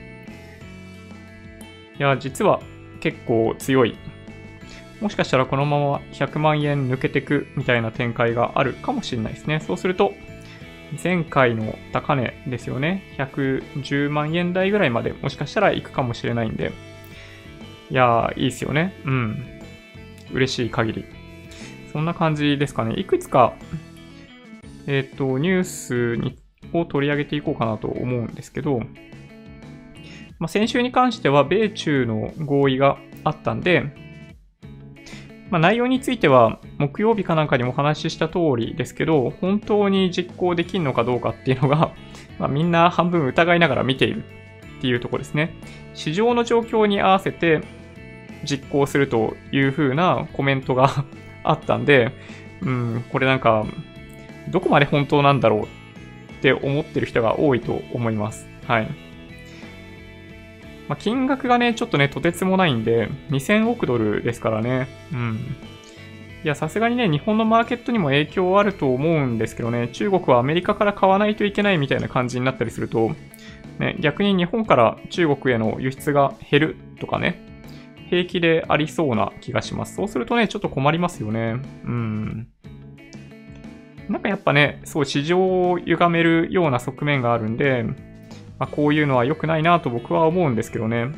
[1.99, 2.61] いや、実は
[2.99, 3.95] 結構強い。
[5.01, 9.59] もしかしたらこのまま100万円抜けてくみたいな展開があるかもしれないですね。
[9.59, 10.13] そうすると、
[11.03, 13.03] 前回の高値ですよね。
[13.17, 16.71] 110万円台ぐらいまでもしかしたら行くかもしれないんで。
[17.89, 18.95] いやー、いいですよね。
[19.05, 19.43] うん。
[20.31, 21.05] 嬉しい限り。
[21.91, 22.99] そんな感じですかね。
[22.99, 23.53] いくつか
[24.87, 26.37] えっ、ー、と、ニュースに
[26.71, 28.79] を取り上げていこうかなと思うんですけど、
[30.39, 33.93] まあ、先週に関しては米中の合意があったんで、
[35.49, 41.91] まあ、内容については木曜日かなんかにもお話しした通りですけど、本当に実行できるのかどうかっていうのが
[42.39, 44.23] まみんな半分疑いながら見ている
[44.79, 45.55] っていうとこですね。
[45.93, 47.61] 市場の状況に合わせて
[48.43, 51.05] 実行するという風なコメントが
[51.43, 52.11] あったんで、
[52.61, 53.65] うん、これなんか
[54.49, 55.65] どこまで本当なんだろうっ
[56.41, 58.47] て思ってる人が多いと思います。
[58.67, 58.87] はい。
[60.87, 64.87] まあ、金額がね、ちょっとね、とてつもないんで、2000億ドルですからね。
[65.13, 65.39] うん。
[66.43, 73.11] いや、さすがにね、日本のマーケットにも影響はあると思うんですけどね、中国はアメリカから買わないといけないみたいな感じになったりすると、
[73.79, 77.39] ね、逆に日本から中国への輸出が減るとかね、
[78.09, 79.95] 平気でありそうな気がします。
[79.95, 81.61] そうするとね、ちょっと困りますよね。
[81.85, 82.47] うん。
[84.09, 87.83] なんかやっぱね、そう、市場を歪めるような側面があるんで、
[88.59, 91.11] まあ、こういうのは良くないなと僕は思うんですけどね。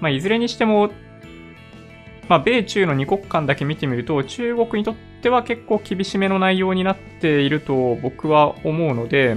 [0.00, 0.90] まあ、いずれにしても、
[2.28, 9.36] まあ、米中の2国間だけ見てみると、中国にとっては結構厳しめの内容になっていると僕は思うので、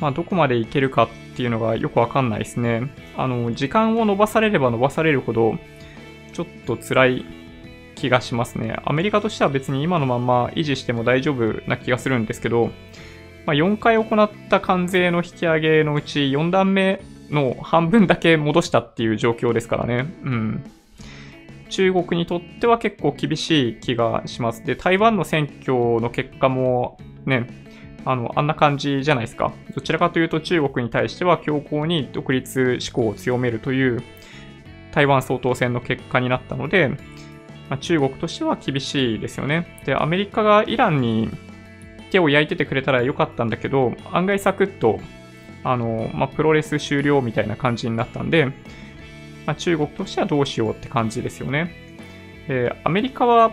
[0.00, 2.90] まあ、どこまでいけるかっていうのがよくわかんないですね。
[3.16, 5.58] あの、時間を伸ばされれば伸ばされるほど、
[6.32, 7.24] ちょっと辛い
[7.96, 8.76] 気がしますね。
[8.84, 12.70] アメリカとしては別に今のまま維持しても大丈夫な気がするんですけど、
[13.46, 20.06] まあ、4回行った関税の引き上げのうち4段目の半分だけ戻したっていう状況ですからね。
[20.22, 20.70] うん。
[21.68, 24.64] 中国にとっては結構厳しい気がします。
[24.64, 27.48] で、台湾の選挙の結果もね、
[28.04, 29.52] あの、あんな感じじゃないですか。
[29.74, 34.02] どちらかというと中国に対しては強硬に独立志向を強めるという
[34.92, 36.96] 台湾総統選の結果になったので、
[37.68, 39.80] まあ、中国としては厳しいですよね。
[39.84, 41.30] で、アメリカがイランに
[42.10, 45.00] 手を焼いててくれたらよかったんだけど、案外サクッと、
[45.64, 48.46] あの、まあ、プロレス終了みたいな感じになったんで、
[49.46, 51.74] まあ、中国としてはどうしようって感じですよね。
[52.48, 53.52] で、アメリカは、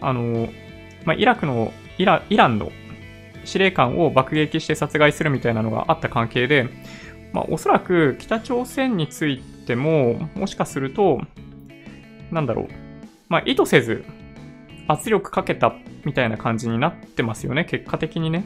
[0.00, 0.48] あの、
[1.04, 2.72] まあ、イラクの、イライランの
[3.44, 6.68] 司令官を爆撃して殺害するみたいなのがあった関係で、
[7.32, 11.20] まあ、おそらく北朝鮮についても、もしかすると、
[12.32, 12.68] なんだろう。
[13.28, 14.04] まあ、意図せず
[14.88, 18.44] 圧力かけたみたいな感じになってますよね、結果的にね。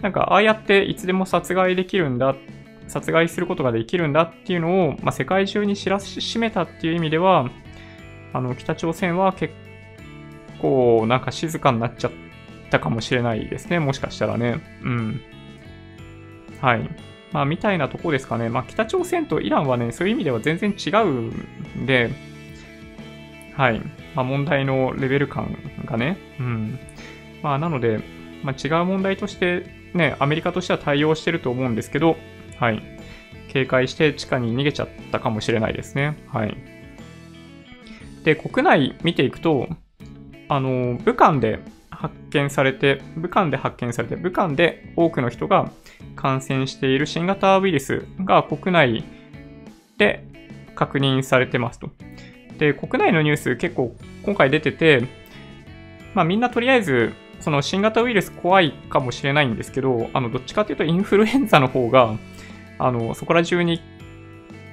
[0.00, 2.34] なんか、ああやっていつでも殺害できるんだ、
[2.88, 7.50] 殺害することができるんだっていうのを、まあ、世界中に知らしめたっていう意味では、
[8.32, 9.54] あの、北朝鮮は結
[10.60, 12.10] 構なんか静かになっちゃっ
[12.70, 14.60] たかもしれないですね、もしかしたらね。
[14.82, 15.20] うん。
[16.60, 16.88] はい。
[17.32, 18.48] まあ、みたいなとこですかね。
[18.48, 22.10] まあ、北朝鮮とイランはね、そういう意味では全然違うんで、
[23.56, 23.80] はい。
[24.14, 26.18] まあ、問題のレベル感がね。
[26.38, 26.78] うん。
[27.42, 28.00] まあ、なので、
[28.42, 32.16] まあ、違う問題としてね、アメリカとしては対応してると思うんですけど、
[32.58, 32.82] はい。
[33.48, 36.16] 警戒して地下に逃げちゃったかもしれないですね。
[36.28, 36.56] はい。
[38.24, 39.68] で、国内見ていくと、
[40.48, 45.70] あの、武漢で発見されて、武漢で発見されて、武漢で多くの人が
[46.16, 49.04] 感染している新型ウイルスが国内
[49.98, 50.24] で
[50.74, 51.90] 確認されてますと。
[52.58, 55.06] で、国内のニュース結構今回出てて、
[56.14, 62.16] まあみんなとりあえず、その新型ウイルス怖いかもしれないんですけど、あの、どっちかというとインフルエンザの方が、
[62.78, 63.82] あの、そこら中に、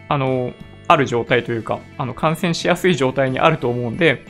[0.07, 0.53] あの、
[0.87, 4.25] ある状態というか、あの、感染しやすい状態にあると思うんで、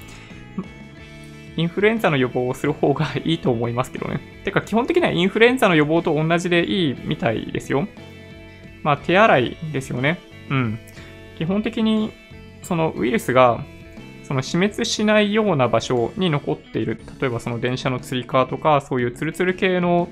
[1.57, 4.19] インフルエンザの予防をする方がいいと思いますけどね。
[4.43, 7.87] てか、基本的にはインフルエンザの予防と同じでいいみたいですよ。
[8.83, 10.19] まあ、手洗いですよね。
[10.49, 10.79] うん。
[11.37, 12.11] 基本的に、
[12.61, 13.63] そのウイルスが、
[14.23, 16.99] その死滅しないような場所に残っている。
[17.19, 20.07] 例えばその電車のつり革とか、そういうツルツル系の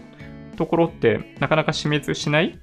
[0.57, 2.59] ところってなかなか死滅しない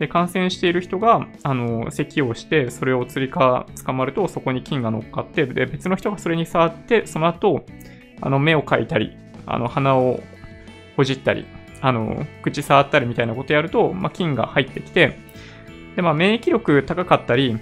[0.00, 7.66] で、感染している人が、あの、咳をして、それを釣りか捕まると、そこに菌が乗っかって、で、別の人がそれに触って、その後、
[8.22, 9.12] あの、目をかいたり、
[9.44, 10.20] あの、鼻を
[10.96, 11.44] ほじったり、
[11.82, 15.18] あの、口触ったりみたいなことやると、まあ、菌が入ってきて、
[15.96, 17.58] で、まあ、免疫力高かったり、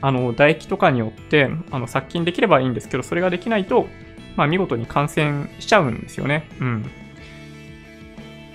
[0.00, 3.88] あの、唾液とかによって、あの、殺菌できればいいんですけど、それができないと、
[4.36, 6.48] まあ、見事に感染しちゃうんですよね。
[6.60, 6.90] うん。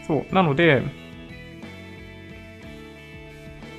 [0.07, 0.33] そう。
[0.33, 0.83] なので、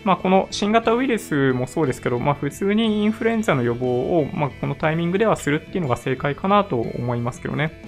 [0.04, 7.82] まあ、この新型ウイルスもそうですけど、まあ、普通にインフルエンザの予防を、まあ、このタイミングではするっていうのが正解かなと思いますけどね。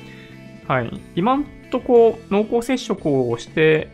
[0.66, 1.00] はい。
[1.14, 3.88] 今んとこ濃厚接触をして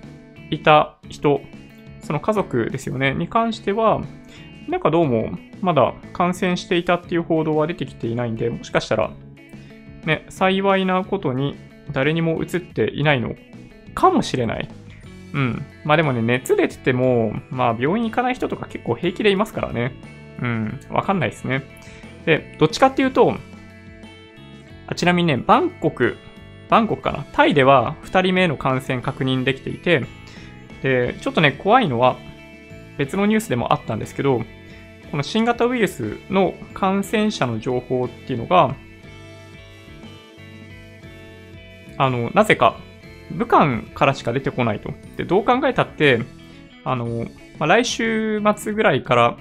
[0.51, 1.43] いた人、
[2.03, 4.01] その家族ですよね、に関しては、
[4.69, 9.11] なんかどうもまだ感染していたっていう報道は出てきていないんで、もしかしたら、
[10.05, 11.57] ね、幸いなことに
[11.93, 13.35] 誰にも移っていないの
[13.95, 14.69] かもしれない。
[15.33, 15.65] うん。
[15.85, 19.93] まあでもね、熱出てても、まあ病院行かない人とか結構平気でいますからね。
[20.41, 20.81] うん。
[20.91, 21.63] わかんないですね。
[22.25, 23.35] で、どっちかっていうと、
[24.87, 26.17] あちなみにね、バンコク、
[26.69, 30.05] バンコクかなタイでは2人目の感染確認できていて、
[30.83, 32.17] で、ちょっとね、怖いのは、
[32.99, 34.43] 別のニュースでもあったんですけど、
[35.11, 38.75] この新型ウイルスの感染者の情報っていうのが、
[41.97, 42.77] あの、なぜか
[43.31, 44.93] 武漢からしか出てこないと。
[45.17, 46.21] で、どう考えたって、
[46.85, 47.27] あの、
[47.59, 49.37] まあ、来週末ぐらいから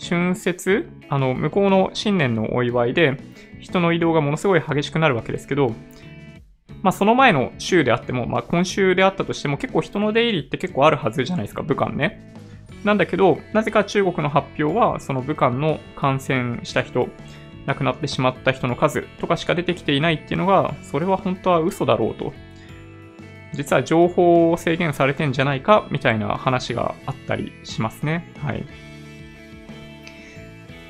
[0.00, 3.16] 春節、あの、向こうの新年のお祝いで、
[3.60, 5.74] 人の移動がものすごい激しくなるわけですけど、
[6.82, 12.34] まあ、その前の週であっても、まあ、今週であったとしても結構人の出入りって結構あるはずじゃないですか、武漢ね。
[12.84, 17.08] なんだけど、なぜか中国の発表は、その武漢の感染した人、
[17.66, 22.32] 亡くなってしまった人の数とかしか出てきていないっていうのが、それは本当は嘘だろうと。
[23.52, 28.32] 実は情報を制限されてんじゃないかみたいな話があったりしますね。
[28.42, 28.64] はい。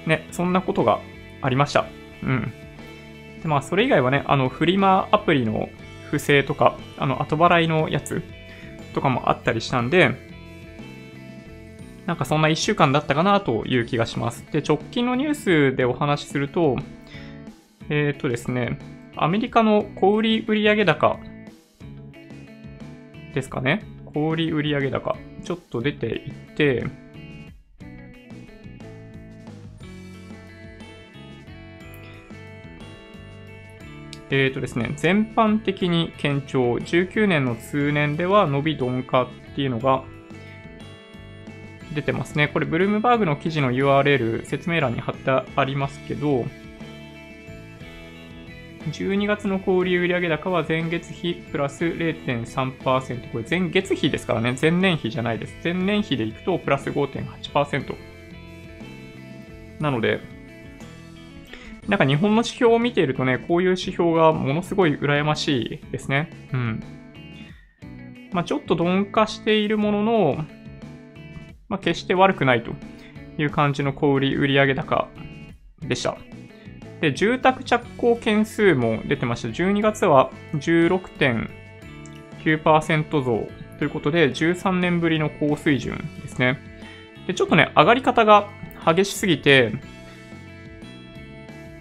[0.07, 1.01] ね、そんなことが
[1.42, 1.87] ありました。
[2.22, 2.53] うん。
[3.42, 5.68] でまあ、それ以外はね、あの、フリマアプリの
[6.11, 8.22] 不正とか、あの、後払いのやつ
[8.94, 10.28] とかもあったりしたんで、
[12.09, 14.42] なんかそんな1週間だったかなという気がします。
[14.51, 15.35] で、直近のニュー
[15.73, 16.77] スでお話しすると、
[17.90, 18.79] えっ、ー、とですね、
[19.14, 21.21] アメリカの小売売上高
[23.35, 23.85] ですかね？
[24.07, 25.18] 小売売上高。
[25.44, 26.87] ちょっと出ていって、
[34.31, 36.77] えっ、ー、とですね、全般的に堅調。
[36.77, 40.05] 19年の通年では伸び鈍化っていうのが
[41.94, 42.48] 出てますね。
[42.48, 46.44] これ、ブルームバーグの記事の URL 説明欄に貼ってありますけど、
[48.92, 53.33] 12月の小売売上高は前月比プラス0.3%。
[53.33, 54.57] これ前月比ですからね。
[54.61, 55.57] 前年比じゃないです。
[55.62, 57.94] 前年比でいくとプラス5.8%。
[59.81, 60.20] なので、
[61.87, 66.31] なんか日本の指標を見ているとね、こういう指標がものすごい羨ましいですね。
[66.53, 66.83] うん。
[68.33, 70.44] まあちょっと鈍化しているものの、
[71.68, 72.72] まあ決して悪くないと
[73.38, 75.09] いう感じの小売売上高
[75.81, 76.16] でした。
[77.00, 79.48] で、住宅着工件数も出てました。
[79.48, 86.59] 12月は16.9%増ということで、13年ぶりの高水準ですね。
[87.26, 88.48] で、ちょっとね、上がり方が
[88.85, 89.72] 激しすぎて、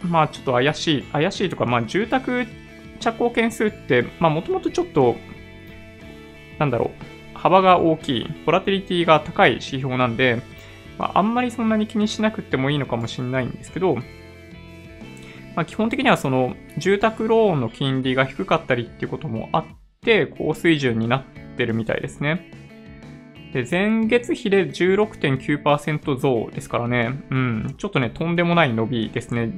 [0.04, 2.45] まあちょっと怪しい、怪しいとか、まあ住宅
[3.00, 5.15] 着工件数って、まあもともとちょっと、
[6.60, 6.97] なんだろう、
[7.48, 10.42] 幅が大きい、ボラテリティが高い指標なんで、
[10.98, 14.02] まあ、あんまりそんなに気にしなくてもいいのかもしれないんですけど、ま
[15.64, 19.66] あ、基本的にはその住宅ローンの金利が低かったりっていうこともあっ
[20.04, 21.24] て、高水準になっ
[21.56, 22.52] てるみたいですね。
[23.54, 29.52] で、前月比で16.9%増ですからね、うん、ちょっとね、とんでもない伸びですね。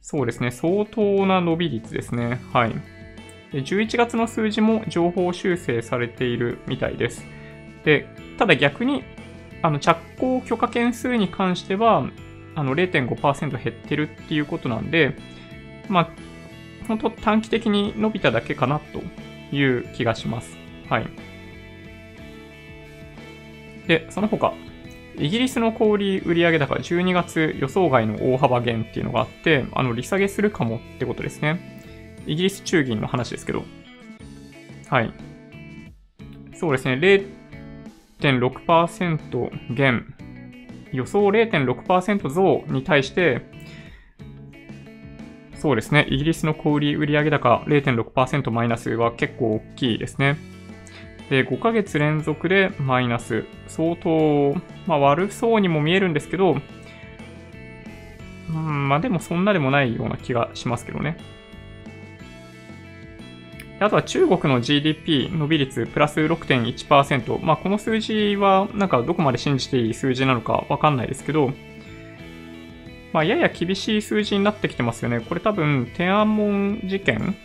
[0.00, 2.40] そうですね、相当な伸び率ですね。
[2.52, 2.72] はい。
[3.52, 7.24] で11月の数字も情報修正されているみたいです。
[7.84, 8.06] で、
[8.38, 9.04] ただ逆に、
[9.60, 12.08] あの、着工許可件数に関しては、
[12.54, 15.16] あの0.5%減ってるっていうことなんで、
[15.88, 16.08] まあ、
[16.86, 19.02] 本当短期的に伸びただけかなと
[19.54, 20.56] いう気がします。
[20.88, 21.06] はい。
[23.86, 24.52] で、その他、
[25.18, 31.71] イギリスの小売売上高12月予想外の大幅減っていうのがあって、あの、利下げするかもってことですね。
[32.26, 33.64] イギリス中銀の話ですけど。
[34.88, 35.12] はい。
[36.54, 36.94] そうですね、
[38.20, 40.14] 0.6%減。
[40.92, 43.42] 予想0.6%増に対して、
[45.54, 50.36] そうですね、イギリスの小売売上高0.6%マイナスは結構大きいですね。
[51.30, 53.44] で、5ヶ月連続でマイナス。
[53.68, 54.54] 相当、
[54.86, 56.56] まあ悪そうにも見えるんですけど、
[58.50, 61.16] うん、まあでもそんなでもないような気がしますけどね。
[63.82, 67.44] あとは中国の GDP 伸び率プラス6.1%。
[67.44, 71.52] まあこの数字はなんかどこまで信じていい数字なのかわかんないですけど、
[73.12, 75.20] まあやや厳しい数字になってきてますよね。
[75.20, 77.36] これ多分天安門事件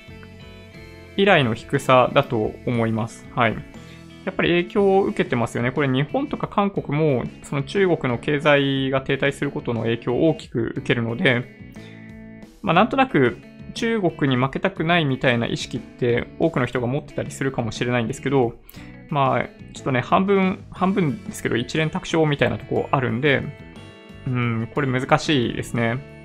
[1.17, 3.27] 以来の低さだと思います。
[3.35, 3.55] はい。
[4.25, 5.71] やっぱり影響を受けてますよね。
[5.71, 11.45] これ日本とか韓国もその中国の経済が停滞することの影響を大きく受けるので、
[12.61, 13.38] まあなんとなく
[13.74, 18.53] 中国に負けたくないみたいな意識って多くの人が持ってたりするかもしれないんですけど、
[19.09, 19.43] まあ
[19.74, 23.43] ちょっとね、半分、半分ですけど一連卓勝みたいなとこあるんで、
[24.28, 26.18] うん、これ難しいですね。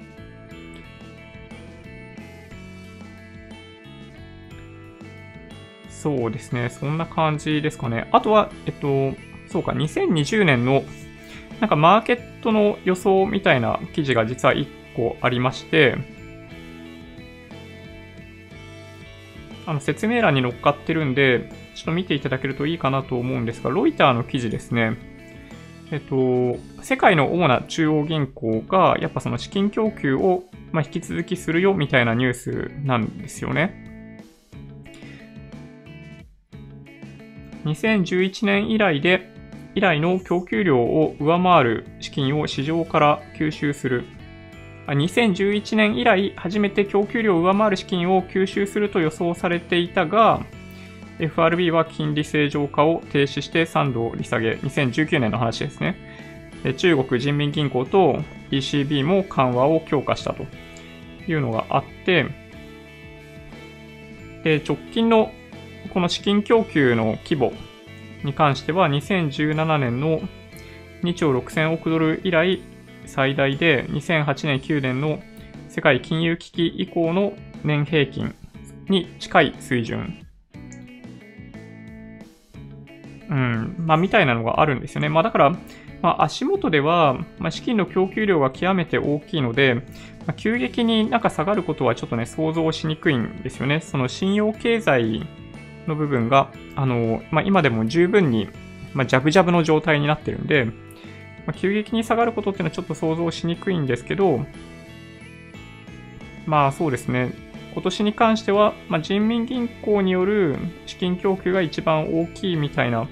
[6.03, 6.69] そうですね。
[6.69, 8.09] そんな感じですかね。
[8.11, 9.15] あとは、えっと、
[9.47, 10.83] そうか、2020年の、
[11.61, 14.67] なんかマーケットの予想みたいな記事が実は1
[14.97, 15.97] 個ありまして、
[19.67, 24.97] あの説明欄に乗っかってるんで、ちょっと見ていただけるといいかなと思うんですが、ロイターの記事ですね。
[25.93, 33.79] えっと、世界の主な中央銀行が、やっぱその資金供給を、まあ、引き続きするよみたいなニュースなんですよね。
[37.65, 39.31] 2011年以来で、
[39.75, 44.05] 以来の供給量を上回る資金を市場から吸収する。
[44.87, 50.45] 2011年以来、初めて供給量を上回る資金を吸収すると予想されていたが、
[51.19, 54.53] FRB は金利正常化を停止して3度利下げ。
[54.55, 55.97] 2019年の話ですね。
[56.77, 60.47] 中国人民銀行と ECB も緩和を強化したと
[61.29, 62.27] いうのがあって、
[64.43, 65.33] で直近の
[65.93, 67.53] この資金供給の規模
[68.25, 70.21] に関しては2017年の
[71.03, 72.63] 2兆6000億ドル以来
[73.07, 75.21] 最大で2008年9年の
[75.69, 77.33] 世界金融危機以降の
[77.65, 78.35] 年平均
[78.89, 80.27] に近い水準。
[83.31, 83.75] うん。
[83.79, 85.09] まあ、みたいなのがあるんですよね。
[85.09, 85.51] まあ、だから、
[86.03, 89.83] まあ、足元では、まあ、資金の供給量が極めて大きいので、ま
[90.29, 93.81] あ、急激になんか下がることはちょっとね、想像しにくいんですよね。
[93.81, 95.27] その信用経済
[95.87, 98.49] の部分が、あの、まあ、今でも十分に、
[98.93, 100.67] まあ、ジャブジャブの状態になってるんで、
[101.47, 104.45] まあ、急激に下がることっていうのはちょっと想像しにくいんですけど、
[106.47, 107.33] まあそうですね。
[107.73, 113.09] 今年に関しては、まあ、人民銀行による資金供給が一番大きいみたいな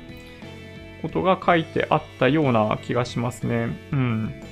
[1.01, 3.69] ことが書いてあったような気がしますね。
[3.93, 4.43] うん。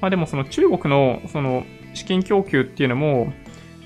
[0.00, 1.64] まあでもその中国のその
[1.94, 3.32] 資金供給っていうのも、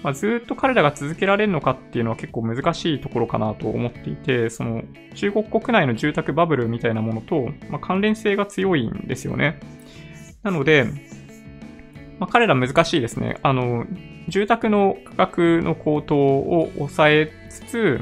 [0.03, 4.83] まあ、ずっと彼らが続けられるのかっていうのは結構難しいところかなと思っていて、その
[5.15, 9.59] 中国国内の住宅バブルみたいなものと、まあ、関連性が強いんですよね。
[10.43, 10.85] なので、
[12.21, 13.39] まあ、彼ら難しいですね。
[13.43, 13.87] あの、
[14.29, 18.01] 住宅の価格の高騰を抑えつつ、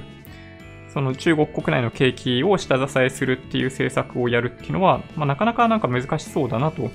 [0.93, 6.91] その中国国内の景気を下支えするっていう政策をやるっていうのは、まあ、なかなかなんか難しそうだなと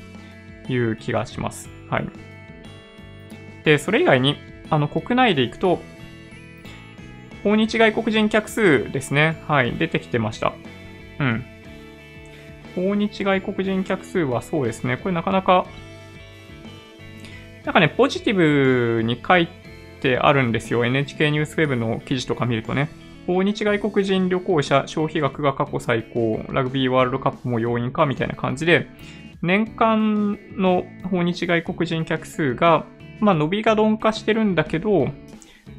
[0.70, 1.70] いう気がします。
[1.90, 2.10] はい。
[3.64, 4.38] で、それ以外に、
[4.72, 5.82] あの、国内で行くと、
[7.44, 9.44] 訪日外国人客数ですね。
[9.48, 10.54] はい、出てきてました。
[11.20, 11.46] うん。
[12.76, 14.98] 訪日外国人客数はそうですね。
[14.98, 15.68] これなかなか、
[17.66, 19.50] なんかね、ポジティブに書い
[20.02, 20.86] てあるんですよ。
[20.86, 22.90] NHK ニュースウェブの記事とか見るとね。
[23.28, 28.88] 訪日外国人旅行者消費額が過去最高、ラグビーワールドカップも要因かみたいな感じで、
[29.42, 32.86] 年間の訪日外国人客数が
[33.22, 35.08] まあ、伸びが鈍化してるんだけど、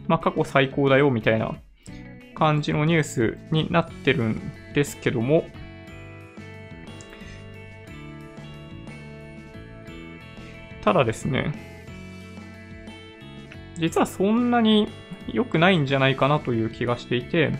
[0.07, 1.57] まあ、過去最高だよ、みたいな
[2.34, 4.40] 感じのニュースになってるん
[4.74, 5.45] ですけども、
[10.82, 11.53] ただですね、
[13.76, 14.88] 実はそんなに
[15.26, 17.53] 良くないんじゃないかなという気がしていて、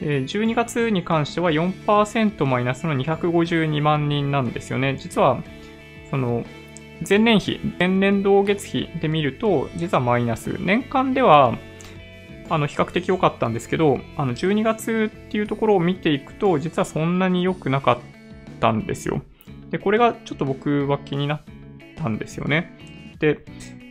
[0.00, 4.96] 12月に関しては4%マイナスの252万人なんですよね。
[4.98, 5.42] 実は、
[6.10, 6.44] その、
[7.08, 10.56] 前年比、前年同月比で見ると、実はマイナス。
[10.60, 11.56] 年間では、
[12.50, 17.98] あの、比較的良かったんですけど、あの、12月っていうところを見ていくと、実はそんなに良くなかっ
[18.60, 19.22] たんですよ。
[19.70, 21.40] で、これがちょっと僕は気になっ
[21.96, 22.76] たんですよね。
[23.18, 23.44] で、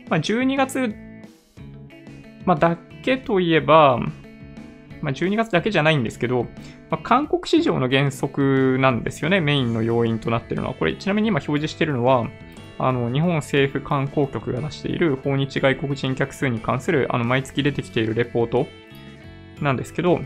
[0.08, 0.94] まあ、12月、
[2.44, 3.98] まあ、だけといえば、
[5.00, 6.44] まあ、12月だけじゃないんですけど、
[6.90, 10.74] まあ、韓国市場の減速なんですよね、メインの要因となってるのは。
[10.74, 12.28] これ、ちなみに今表示してるのは、
[12.86, 18.66] あの日本政府観光局が出している訪日外国人客数に関するあの毎月出てきているレポート
[19.60, 20.20] なんですけど、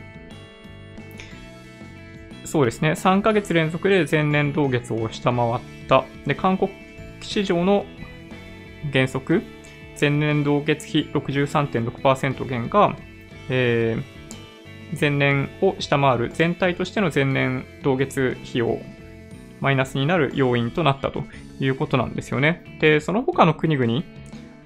[2.45, 6.05] そうですね、3ヶ月連続で前年同月を下回った。
[6.25, 6.71] で、韓国
[7.21, 7.85] 市場の
[8.93, 9.43] 減速、
[10.01, 12.97] 前年同月比63.6%減が、
[13.49, 18.79] えー、前年を下回る全体としての前年同月比を
[19.61, 21.25] マイナスになる要因となったと
[21.61, 22.79] いうことなんですよね。
[22.81, 24.03] で、その他の国々、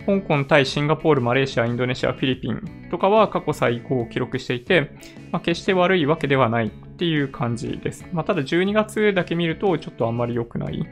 [0.07, 4.91] 香港、タイ、シンガポール、マレーシア、インドネシア、フィリピンとかは過去最高を記録していて、
[5.31, 8.07] まあ、決して悪いわけではないっていう感じです。
[8.13, 10.83] まあ、ただ12月だけ見るとちょっとあんまり良くない。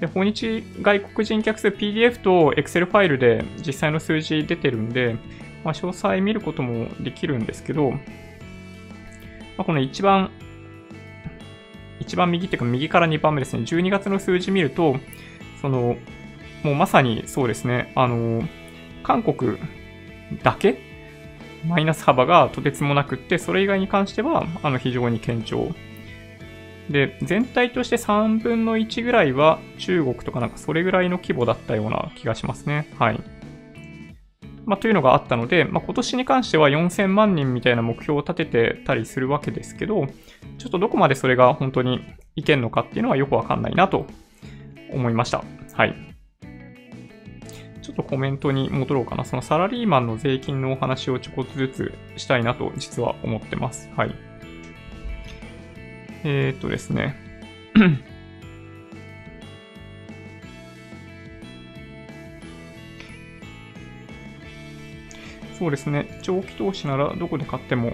[0.00, 5.16] で、訪日外国人客数 PDF と Excel ファイルで実際の数字出てるんで、
[5.64, 7.98] まあ、詳細見ることもできるんですけど、ま
[9.58, 10.30] あ、この一番
[12.02, 14.96] 一番右っていうか右から2番目ですね、12月の数字見ると、
[15.60, 15.96] その、
[16.62, 18.42] もうまさにそうですね、あの、
[19.02, 19.58] 韓国
[20.42, 20.78] だけ
[21.66, 25.70] マイナス幅がとてつもなくって、それ以外に関しては、あの、非常に堅調。
[26.90, 32.88] で、全体として3分の1ぐらいは中国とかなんかそれぐらいの規模だったような気がしますね。
[32.98, 33.20] はい。
[34.64, 40.06] まあ、というのがあったので、まあ、今年に関しては4000万人みたいな目標を立ててたりするわけですけど、
[40.58, 42.00] ちょっとどこまでそれが本当に
[42.36, 44.06] いけんのかっていうのはよくわかんないなと
[44.92, 45.44] 思いました。
[45.72, 45.94] はい。
[47.82, 49.24] ちょっとコメントに戻ろうかな。
[49.24, 53.90] そのサラリーマンの税金のお話をちょこっとずつしたいなと実は思ってます。
[53.96, 54.14] はい。
[56.24, 57.16] えー、っとですね。
[65.62, 66.18] そうですね。
[66.22, 67.92] 長期投資ならどこで買っても、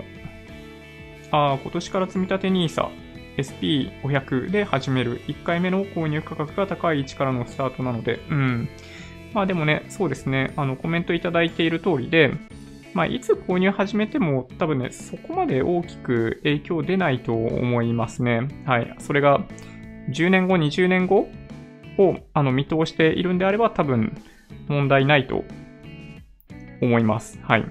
[1.31, 2.89] ああ、今年から積立 NISA、
[3.37, 5.21] SP500 で始める。
[5.27, 8.71] 1回目の購入価格が高い位置からのスタートなので、うん。
[9.35, 10.55] まあでもね、そうですね。
[10.57, 12.33] あの、コメントいただいている通りで、
[12.95, 18.49] まあ、いつ購入始めても多分ね、そこまで大きく影響出ないと思いますね。
[18.65, 18.95] はい。
[18.99, 19.45] それが
[20.09, 21.29] 10年後、20年後
[21.99, 24.17] をあの見通しているんであれば多分
[24.69, 25.45] 問題ないと
[26.81, 27.39] 思います。
[27.43, 27.65] はい。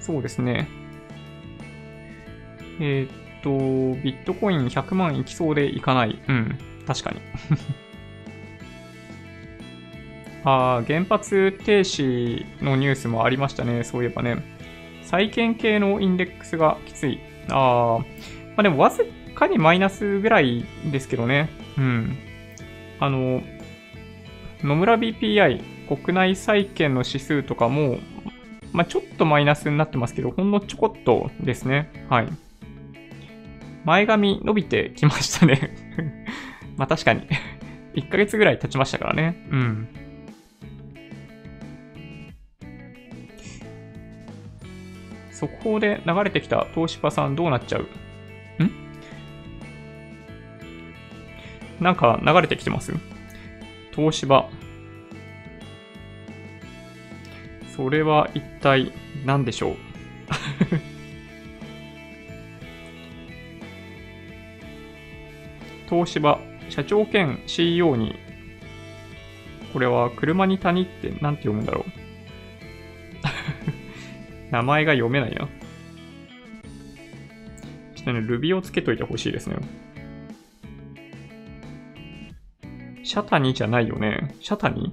[0.00, 0.68] そうですね。
[2.80, 3.10] えー、っ
[3.42, 3.50] と、
[4.02, 6.18] ビットコイン100万いきそうでいかない。
[6.28, 7.20] うん、確かに。
[10.44, 13.84] ああ、原発停止のニュースもありましたね。
[13.84, 14.36] そういえばね。
[15.02, 17.20] 債券系のインデックスがきつい。
[17.50, 18.04] ああ、ま
[18.58, 21.48] あでもわずかにマイナスぐらいですけどね。
[21.76, 22.16] うん。
[23.00, 23.42] あの、
[24.62, 27.98] 野村 BPI、国内債券の指数とかも、
[28.72, 32.06] まあ、ちょっとマイナスになってますけど、ほんのちょこっとですね。
[32.08, 32.28] はい。
[33.84, 35.70] 前髪伸びてきましたね
[36.76, 37.22] まあ確かに
[37.94, 39.46] 1ヶ月ぐらい経ちましたからね。
[39.50, 39.88] うん。
[45.30, 47.82] 速報で流れてきた東芝さんどうなっちゃう？
[48.64, 48.70] ん？
[51.80, 52.92] なんか流れてきてます？
[53.98, 54.48] 東芝。
[57.76, 58.92] それは一体
[59.26, 59.76] 何でしょう？
[65.90, 66.38] 東芝、
[66.68, 68.14] 社長兼 CEO に、
[69.72, 71.90] これは車に谷って何て読むんだろう？
[74.52, 75.38] 名前が読めないな。
[75.38, 75.46] ちょ
[78.02, 79.56] っとね、ルビをつけといてほしいですね。
[83.08, 84.34] シャタニじゃないよね。
[84.42, 84.92] シャタニ？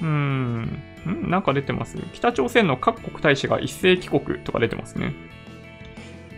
[0.00, 0.78] うーん。
[1.28, 1.98] なんか出てます。
[2.12, 5.12] 北朝鮮の各国大使が一斉帰国とか出てますね。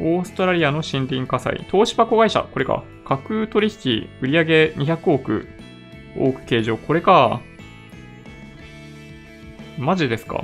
[0.00, 1.66] オーストラリアの森林火災。
[1.70, 2.42] 東芝子会社？
[2.50, 2.84] これか。
[3.05, 5.46] 架空取引売上200億。
[6.16, 6.78] 多く計上。
[6.78, 7.42] これか。
[9.78, 10.42] マジですか？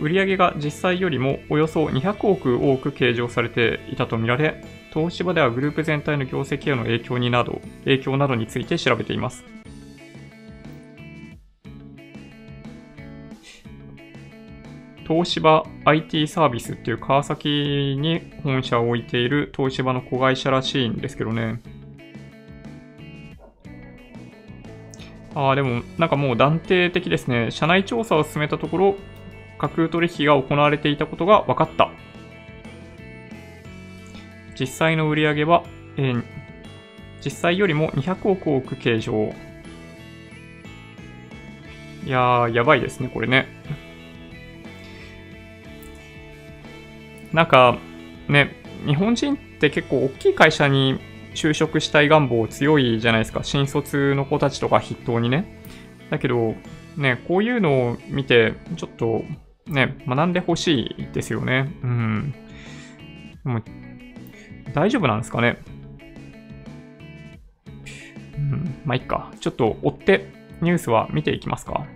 [0.00, 9.44] 売上が実際よりもおよそ200億多く計上されていたとみられ、東芝ではグループ全体の業績への影響になど、影響などについて調べています。
[15.06, 21.60] 東芝 IT サービスっていう川崎に本社を置いている東芝の子会社らしいんですけどね。
[25.34, 27.50] ああ、でも、なんかもう断定的ですね。
[27.50, 28.96] 社内調査を進めたところ、
[29.58, 31.90] 架空取引が行われていたことが分かった。
[34.58, 35.64] 実際の売上は、
[35.96, 36.24] えー、
[37.24, 39.32] 実際よりも200億多く計上。
[42.04, 43.46] いやー、やばいですね、これね。
[47.32, 47.76] なんか、
[48.28, 48.56] ね、
[48.86, 50.98] 日本人って結構大きい会社に
[51.34, 53.44] 就職したい願望強いじゃないですか。
[53.44, 55.62] 新卒の子たちとか筆頭にね。
[56.10, 56.54] だけど、
[56.96, 59.24] ね、こういうのを見て、ちょっと
[59.68, 61.70] ね、学んでほしいですよね。
[61.82, 62.34] うん。
[63.44, 63.62] でも、
[64.74, 65.58] 大丈夫なんですかね？
[68.36, 69.32] うん、まあ、いっか。
[69.40, 71.86] ちょっと追ってニュースは見ていきますか。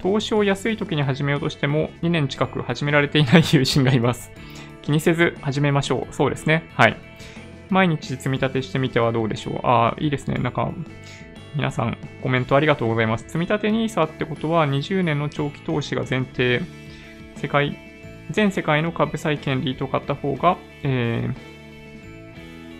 [0.00, 4.30] 投資を安い時に始めようとしても2年近く始められていない友人がいます。
[4.82, 6.14] 気にせず始めましょう。
[6.14, 6.64] そうですね。
[6.74, 6.96] はい。
[7.68, 9.60] 毎日積み立てしてみてはどうでしょう。
[9.64, 10.36] ああ、いいですね。
[10.38, 10.72] なんか、
[11.54, 13.24] 皆さんコメントありがとうございます。
[13.28, 16.60] 積立 NISA ってことは20年の長期投資が前提。
[17.36, 17.76] 世界、
[18.30, 21.30] 全世界の株債権利と買った方が、え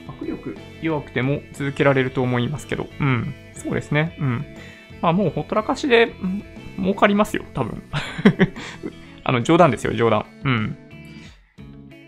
[0.09, 4.17] ー、握力弱くても続けられると思いますけど、うん、そうですね。
[4.19, 4.45] うん。
[5.01, 6.13] まあもうほったらかしで、
[6.77, 7.83] 儲かりますよ、多分。
[9.25, 10.27] あの、冗談ですよ、冗談。
[10.45, 10.77] うん。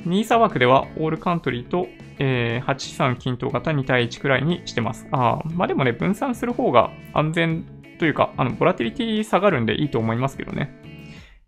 [0.07, 1.88] NISA 枠では、オールカントリーと、
[2.18, 5.07] えー、8資産均等型2対1くらいにしてます。
[5.11, 7.64] あまあでもね、分散する方が安全
[7.98, 10.74] というか、あの、ボラティリティ下がるんでいいと思いますけどね。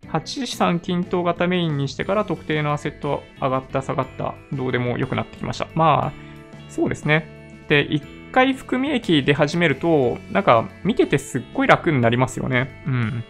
[0.07, 5.67] 8資産均等型メインにしてから特定のアセット上がった下がったどうでも良くなってきました。
[5.73, 6.13] まあ、
[6.69, 7.65] そうですね。
[7.67, 12.83] で、1回含み益で始めると、なんか見ててすっごい楽になりますよね。
[12.85, 13.23] うん。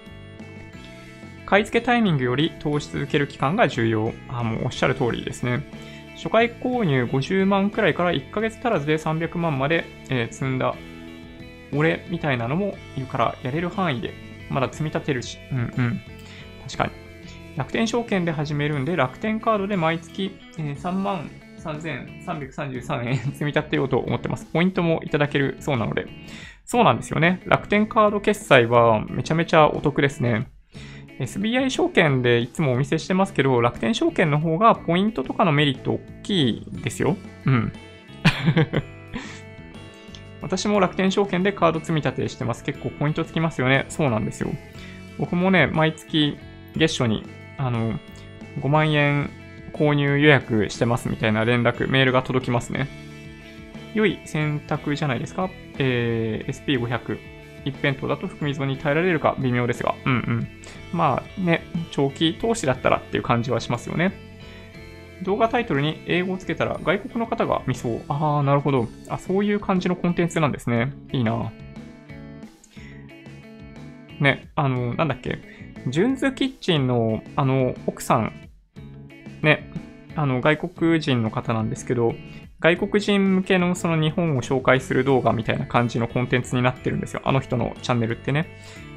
[1.46, 4.14] 買い付けタイミングより投資続ける期間が重要。
[4.30, 5.64] あ、もうおっしゃる通りですね。
[6.16, 10.76] 初回購入50万くらいから1ヶ月足らずで300万まで、え、積んだ
[11.74, 14.14] 俺みたいなのもいるからやれる範囲で
[14.50, 15.40] まだ積み立てるし。
[15.52, 16.02] うんうん。
[16.64, 16.92] 確かに。
[17.58, 21.30] 楽天証券で始めるんで楽天カードで毎月、えー、3万
[21.60, 24.46] 3333円 積み立てようと思ってます。
[24.46, 26.08] ポイントもいただけるそうなので。
[26.66, 27.42] そうなんですよね。
[27.46, 30.48] 楽天カード決済はめちゃめちゃお得ですね。
[31.20, 37.16] SBI 証券でいつもお見せしてますけど、楽天証券の方がポイントとかのメリット大きいですよ。
[37.46, 37.74] うん。
[40.42, 42.64] 私も楽天証券でカード積み立てしてます。
[42.64, 43.86] 結構ポイントつきますよね。
[43.90, 44.50] そうなんですよ。
[45.18, 46.38] 僕もね、毎月
[46.76, 47.24] 月初に、
[47.58, 48.00] あの、
[48.60, 49.30] 5万円
[49.74, 52.88] 購入予約してますみたいな連絡、メールが届きますね。
[53.94, 55.50] 良い選択じゃないですか？
[55.78, 57.18] えー、SP500。
[57.66, 59.96] 一辺倒だと含み損に耐えられるか微妙ですが。
[60.06, 60.48] うんうん。
[60.92, 64.14] まあね、長期投資だったらっていう感じはしますよね。
[65.24, 68.02] 動画タイトルに英語をつけたら外国の方が見そう。
[68.10, 68.88] ああ、なるほど。
[69.10, 70.94] あ、そういう感じのコンテンツなんですね。
[71.12, 71.52] いいな。
[74.20, 75.40] ね、あの、なんだっけ。
[75.88, 78.50] ジュンズキッチンの、あの、奥さん
[79.44, 79.70] ね、
[80.16, 82.16] あの、外国人の方なんですけど、
[82.64, 87.22] 外国人向けのその日本を紹介する動画みたいな感じのコンテンツになってるんですよ。
[87.26, 88.48] あの人のチャンネルってね。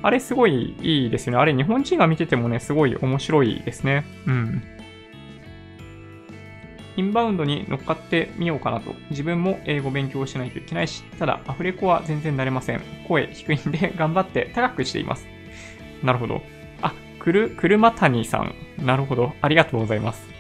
[0.03, 1.39] あれすごいいいですよね。
[1.41, 4.05] あれ日本人が見ててもね、すごい面白いですね。
[4.29, 4.63] うん。
[6.97, 8.95] インバウンドに乗っかってみようかなと。
[9.11, 12.81] 自分も英語勉強しないといけないし、ただアフレコは全然慣れません。
[13.09, 15.27] 声低いんで頑張って高くしています。
[16.05, 16.41] なるほど。
[16.83, 18.55] あ、くる、車谷さん。
[18.79, 19.33] なるほど。
[19.41, 20.36] ありがとうございます。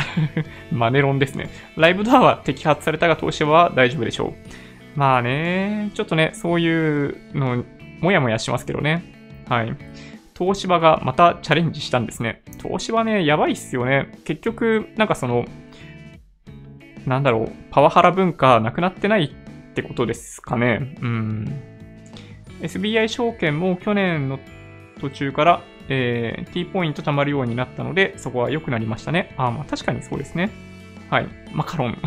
[0.72, 1.50] マネロンですね。
[1.76, 4.98] ライブドアは摘発されたが、東芝は大丈夫でしょう。
[4.98, 7.64] まあね、ちょっとね、そういうの、
[8.00, 9.02] もやもやしますけどね。
[9.48, 9.76] はい。
[10.36, 12.42] 東芝がまたチャレンジしたんですね。
[12.62, 14.12] 東芝ね、やばいっすよね。
[14.24, 15.44] 結局、なんかその、
[17.06, 20.96] なんだろう、パワハラ文化なくなってないってことですかね。
[21.00, 21.62] うん。
[22.60, 24.38] SBI 証券も去年の
[25.00, 29.34] 途中からえー、T ポイント貯まるようになったので、そこは良くなりましたね。
[29.36, 30.50] あ、まあ確かにそうですね。
[31.10, 31.28] はい。
[31.52, 31.98] マカロン。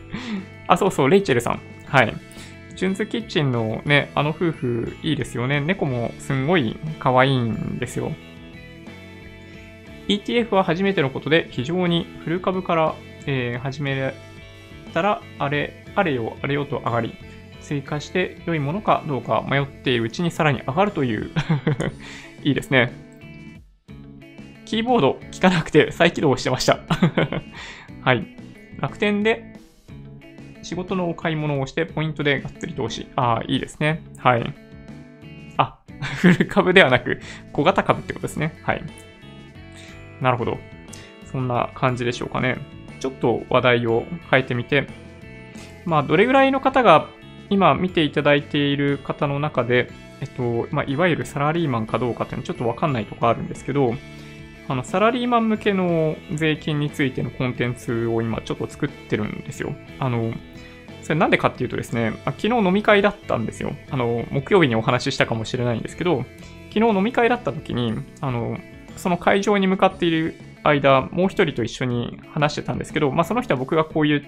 [0.68, 1.60] あ、そうそう、レイチェルさん。
[1.86, 2.14] はい。
[2.74, 5.60] ジュンズキッチンのね、あの夫婦いいですよね。
[5.60, 8.12] 猫もすんごい可愛いんですよ。
[10.08, 12.94] ETF は初めてのことで非常にフル株から、
[13.26, 14.14] えー、始め
[14.92, 17.14] たら、あれ、あれよ、あれよと上がり、
[17.60, 21.30] 追加して良いものかどうか迷っているうちにさらに上がるという
[22.42, 22.92] いいですね。
[24.72, 26.78] キーボード聞かなくて再起動してました
[28.00, 28.26] はい。
[28.80, 29.54] 楽天で
[30.62, 33.06] 仕事のお買い物をしてポイントでがっつり投資。
[33.14, 34.02] ああ、いいですね。
[34.16, 34.54] はい。
[35.58, 35.76] あ、
[36.16, 37.20] フル株ではなく
[37.52, 38.54] 小型株ってことですね。
[38.62, 38.82] はい。
[40.22, 40.56] なるほど。
[41.26, 42.56] そんな感じでしょうかね。
[42.98, 44.86] ちょっと話題を変えてみて、
[45.84, 47.08] まあ、どれぐらいの方が
[47.50, 49.90] 今見ていただいている方の中で、
[50.22, 53.94] えっと、まあ、いわゆるサラリーマンかどうかっていうのはちょっとわかんないとこあるんですけど、
[54.68, 59.74] あの、サラリーマン向けの税金についてのコンテンツを今ちょっと作ってるんですよ。
[59.98, 60.32] あの、
[61.02, 63.74] それなんでかっていうとですね、昨日飲み会だったんですよ。
[63.90, 66.24] あの、木曜日にお話ししたかもしれないんですけど、
[66.72, 68.58] 昨日飲み会だった時に、あの、
[68.96, 74.24] その会場に向かっている間、もう一人と一緒に話してたんですけど、まあその人は僕がこういう、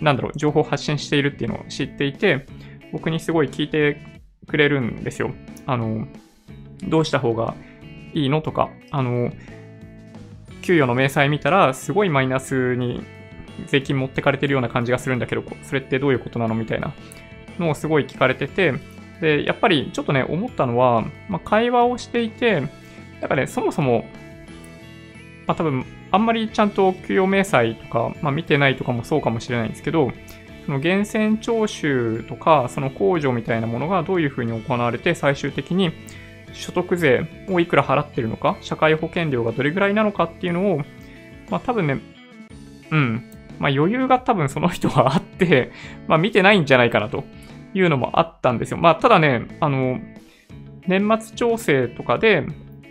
[0.00, 2.46] なんだろう、情報を発信しているっていうのを知っていて、
[2.92, 3.98] 僕にすごい聞いて
[4.46, 5.32] くれるんですよ。
[5.66, 6.08] あの、
[6.88, 7.54] どうした方が
[8.14, 8.42] いいの？
[8.42, 9.32] とか、あの、
[10.62, 13.02] 給与の明細見たら、すごいマイナスに
[13.66, 16.54] 税金持ってかれてるような感じがするんだけど、それってどういうことなの？
[16.54, 16.92] みたいな
[17.58, 18.74] のをすごい聞かれてて、
[19.20, 22.62] で、やっぱりちょっとね、思ったのは、まあ、会話をしていて、
[23.20, 24.06] なんかね、そもそも、
[25.46, 30.10] まあ多分、あんまりちゃんと給与明細とか、まあ見てないとかもそうかもしれないんですけど、
[30.66, 35.90] その源泉徴収とか、その控除みたいなものがどういうふうに行われて、最終的に
[36.52, 40.78] 所得税をいくら払ってるのか、社会保険料がどれぐらいなのかっていうのを、
[41.50, 42.00] まあ多分ね、
[42.90, 45.72] うん、まあ余裕が多分その人はあって、
[46.08, 47.24] まあ見てないんじゃないかなと
[47.74, 48.78] いうのもあったんですよ。
[48.78, 50.00] まあただね、あの、
[50.86, 52.44] 年末調整とかで、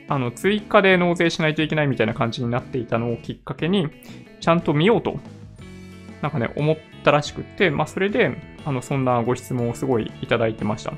[0.07, 3.88] あの、追加で納税しないといけないみたいな感じになっていたのをきっかけに、
[4.39, 5.20] ちゃんと見ようと、
[6.22, 8.36] なんかね、思ったらしくって、まあそれで、
[8.66, 10.93] あの、そんなご質問をすごいいただいてました。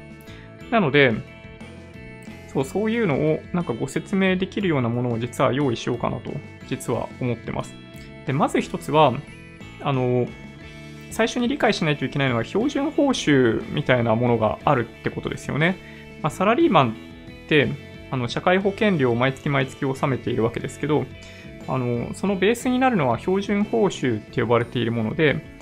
[0.70, 1.14] なので、
[2.54, 6.32] そう、そういうのをなんかご説明できるようなものを実は用意しようかなと、
[6.68, 7.74] 実は思ってます。
[8.26, 9.14] で、まず一つは、
[9.82, 10.28] あの、
[11.12, 15.78] 最初に理解しないといけないのは標準報酬みたいなものがあるってことですよね。
[16.22, 16.96] まあ、サラリーマン
[17.46, 17.70] って、
[18.12, 21.06] あの、社会保険料を毎月毎月納めているわけですけど、
[21.68, 25.60] あの、そのベースになるのは標準報酬って呼ばれているもので、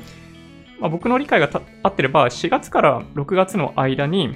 [0.79, 1.49] まあ、僕の理解が
[1.83, 4.35] 合ってれば、4月から6月の間に、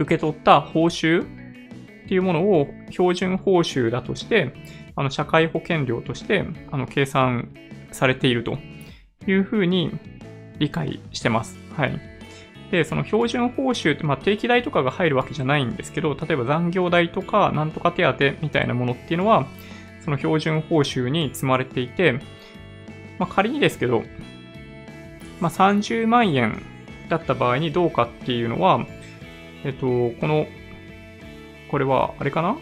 [0.00, 4.52] 受け取った報酬っていうものを標準報酬だとして、
[4.96, 7.50] あの社会保険料としてあの計算
[7.92, 8.58] されていると
[9.26, 9.92] いうふうに
[10.58, 11.58] 理解してます。
[11.76, 12.00] はい。
[12.70, 19.46] で、その標準報酬って、まあ、定期代とかが入るわけじゃないんですけど、例えば残業代とか、なんとか手当みたいなものっていうのは、
[20.04, 22.20] その標準報酬に積まれていて、
[23.18, 24.04] まあ、仮にですけど、
[25.40, 26.62] まあ、30万円
[27.08, 28.86] だった場合にどうかっていうのは、
[29.64, 29.86] えっと、
[30.20, 30.46] この、
[31.70, 32.56] これは、あれかな？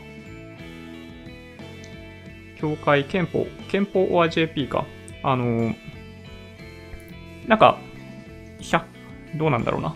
[2.61, 4.85] 協会憲法、憲法 or JP か。
[5.23, 5.75] あの、
[7.47, 7.79] なんか、
[8.61, 8.83] 100、
[9.37, 9.95] どうなんだろうな。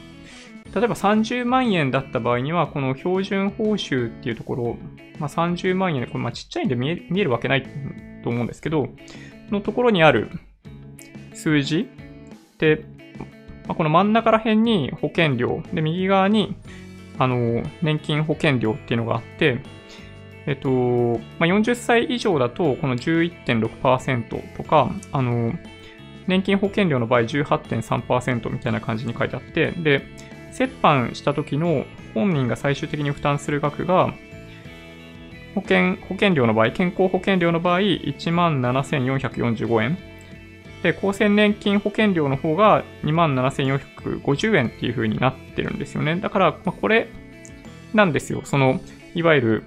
[0.75, 4.79] 例えば30万円だった場合には、この標準報酬っていうところ、
[5.19, 7.67] まあ、30万円で、これまあちっちゃいんで見え見えるわけない
[8.23, 8.89] と思うんですけど、
[9.51, 10.31] のところにある
[11.35, 11.89] 数字
[12.59, 12.85] で、
[13.67, 16.57] まあ、この真ん中ら辺に保険料、で、右側に
[17.19, 19.61] あの、年金保険料っていうのがあって、
[20.47, 20.71] えっと、
[21.39, 25.53] まあ、40歳以上だと、この11.6%とか、あの、
[26.27, 30.03] 年金保険料の場合18.3%みたいな感じに書いてあって、で、
[30.59, 31.85] 折半した時の
[32.15, 34.15] 本人が最終的に負担する額が、
[35.55, 39.99] 保険、保険料の場合、健康保険料の場合、17,445円。
[40.83, 46.17] で、厚生年金保険料の方が27,450円っていう風になってるんですよね。
[46.17, 47.09] だから、ま、これ
[47.95, 48.43] なんですよ。
[48.45, 48.81] その、
[49.15, 49.65] いわゆる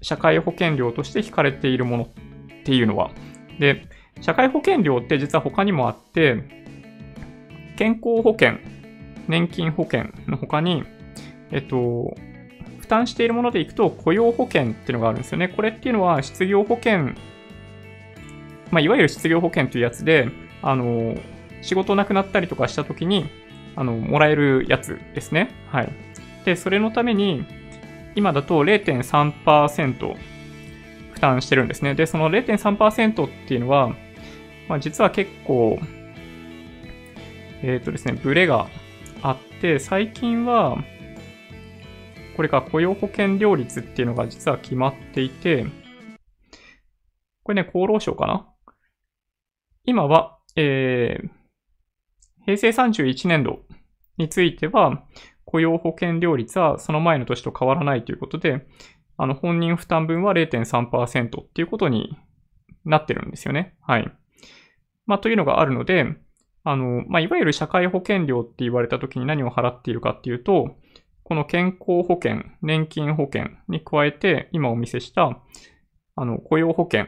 [0.00, 3.10] 社会保険料として引かれているものっていうのは。
[3.58, 3.86] で、
[4.20, 6.42] 社会保険料って実は他にもあって、
[7.76, 8.58] 健康保険、
[9.28, 10.84] 年金保険の他に、
[11.50, 12.14] えっと、
[12.80, 15.48] 負担しているものでいくと雇用保険っていうのがあるんですよね。
[15.48, 17.10] これっていうのは失業保険
[18.72, 20.28] まあ、いわゆる失業保険というやつで、
[20.62, 21.14] あの、
[21.60, 23.30] 仕事なくなったりとかした時に、
[23.76, 25.50] あの、もらえるやつですね。
[25.70, 25.92] はい。
[26.46, 27.44] で、それのために、
[28.14, 30.16] 今だと0.3%
[31.12, 31.94] 負担してるんですね。
[31.94, 33.94] で、その0.3%っていうのは、
[34.68, 35.78] まあ、実は結構、
[37.62, 38.68] えっ、ー、とですね、ブレが
[39.20, 40.82] あって、最近は、
[42.36, 45.66] これが雇用保険料率っていうのが実は決まっていて、
[47.44, 48.48] これね、厚労省かな
[49.84, 51.28] 今は、えー、
[52.44, 53.60] 平成31年度
[54.16, 55.04] については、
[55.44, 58.66] 雇用保険料率はその前の年と変わらないということで、
[59.16, 62.16] あの、本人負担分は0.3%っていうことに
[62.84, 63.74] なってるんですよね。
[63.80, 64.10] はい。
[65.06, 66.16] まあ、というのがあるので、
[66.64, 70.76] あの、まあ、いわゆる社会保険料って言われた時に何を払っているかっていうと、
[71.24, 75.40] この健康保険、年金保険に加えて、今お見せした、
[76.14, 77.06] あの、雇用保険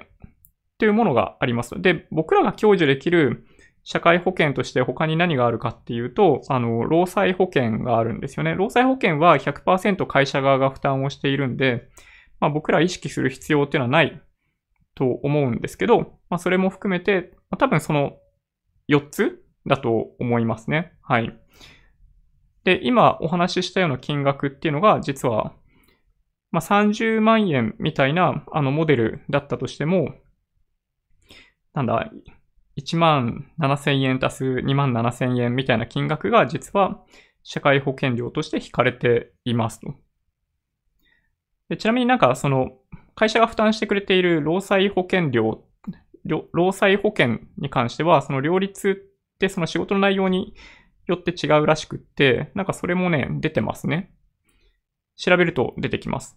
[0.79, 1.81] というものがあります。
[1.81, 3.47] で、僕らが享受できる
[3.85, 8.55] 社会保険として他に何があるかっていうと、あの、労災保険があるんですよね。
[8.55, 11.89] 労災保険は100%会社側が負担をしているんで、
[12.41, 14.21] まあ、僕ら意識する必要っていうのはない
[14.95, 18.17] と思うんですけど、まあ、それも含めて、まあ、多分その
[18.89, 20.93] 4つだと思いますね。
[21.03, 21.39] はい。
[22.65, 25.53] で、今お話ししたような金額っていうのが、実は、
[26.51, 30.15] まあ、30万円みたいなあのモデルだったとしても、
[31.75, 32.11] なんだ、
[32.77, 37.05] 1万7000円足す2万7000円みたいな金額が実は
[37.43, 39.95] 社会保険料として引かれていますと。
[41.69, 42.73] でちなみになんかその
[43.15, 45.65] 会社が負担してくれている労災保険料、
[46.53, 50.55] 労災保険に関してはその両立ってその仕事の内容に
[51.07, 54.11] よって違うらしくって、なんかそれもね、出てますね。
[55.17, 56.37] 調べると出てきます。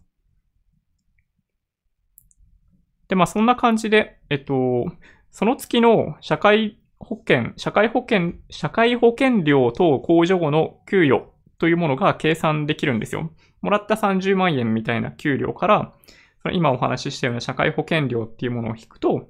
[3.07, 4.91] で、まあそんな感じで、えっと、
[5.31, 13.31] その月の社会保険、社会保険、社会保険料等控除後の給与というものが計算できるんですよ。
[13.61, 15.93] もらった30万円みたいな給料から、
[16.41, 19.29] その今お話ししたような社会保険料っていうものを引くと、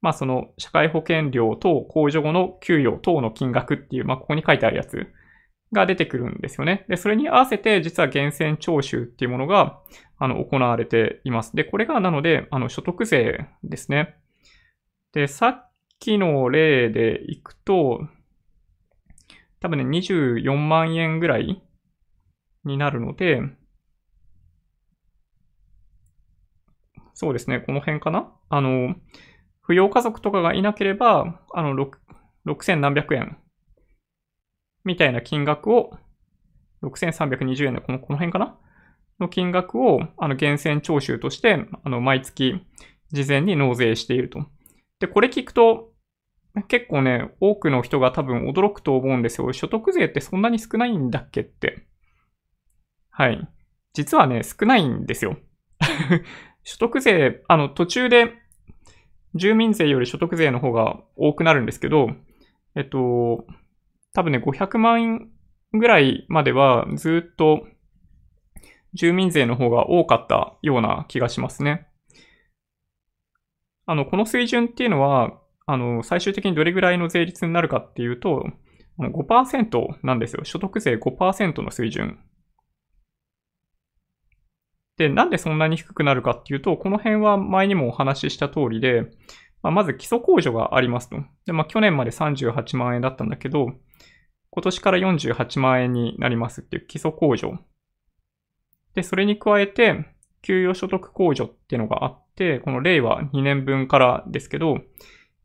[0.00, 5.06] まあその社会保険料等控除後の給与等の金額っていう、まあここに書いてあるやつ
[5.72, 6.84] が出てくるんですよね。
[6.88, 9.80] で、それに合わせて実は源泉徴収っていうものが、
[10.18, 11.54] あの、行われています。
[11.56, 14.16] で、これがなので、あの、所得税ですね。
[15.12, 18.00] で、さっきの例でいくと、
[19.60, 21.62] 多分ね、24万円ぐらい
[22.64, 23.40] になるので、
[27.14, 28.32] そうですね、この辺かな？
[28.48, 28.96] あの、
[29.66, 31.74] 扶養家族とかがいなければ、あの、
[32.44, 33.36] 6000何百円
[34.84, 35.96] みたいな金額を、
[36.80, 38.58] 6320円のこの、この辺かな？
[39.20, 42.60] の金額を、あの、源泉徴収として、あの、毎月
[43.12, 44.46] 事前に納税していると。
[45.02, 45.90] で、これ聞くと、
[46.68, 49.52] 結構ね、多くの人が多分驚くと思うんですよ。
[49.52, 51.40] 所得税ってそんなに少ないんだっけ？
[51.40, 51.88] って。
[53.10, 53.48] はい。
[53.94, 55.38] 実はね、少ないんですよ。
[56.62, 58.32] 所得税、あの、途中で
[59.34, 62.10] 住民税より所得税の方が多くなるんですけど、
[62.76, 63.44] えっと、
[64.14, 65.30] 多分ね、500万円
[65.72, 67.66] ぐらいまではずっと
[68.94, 71.88] 住民税の方が多かったような気がしますね。
[73.92, 78.46] あの、この水準っていうのは、あの、最終的にどれぐらいの税率になるかっていうと、
[78.98, 80.44] 5%なんですよ。
[80.44, 82.18] 所得税5%の水準
[84.96, 89.02] で、なんでそんなに低くなるかっていうと、この辺は前にもお話しした通りで、
[89.62, 91.16] まあ、まず基礎控除がありますと。
[91.44, 93.66] で、まあ、去年まで38万円だったんだけど、
[94.50, 97.58] 今年から48万円になりますっていう基礎控除。
[98.94, 100.06] で、それに加えて、
[100.42, 102.21] 給与所得控除っていうのがあっ、
[102.64, 104.78] この令和2年分からですけど、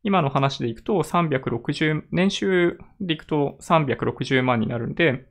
[0.03, 5.25] 今の話でいくと360、年収でいくと360万になるんで、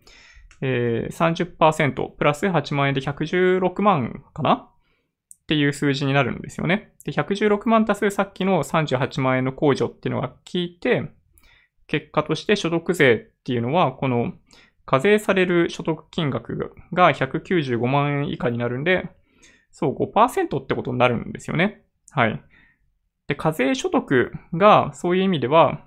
[0.60, 4.70] えー、30%プラス8万円で116万かな？
[5.46, 6.92] っていう数字になるんですよね。
[7.04, 11.12] で、116万足すさっきの38万円の控除っていうのが効いて、
[11.86, 14.32] 結果として所得税っていうのは、この
[14.86, 19.08] 課税される所得金額が195万円以下になるんで、
[19.78, 21.82] そう5%ってことになるんですよね。
[22.10, 22.42] はい。
[23.28, 25.84] で、課税所得がそういう意味では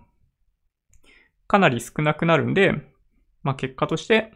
[1.47, 2.73] かなり少なくなるんで、
[3.41, 4.31] まあ結果として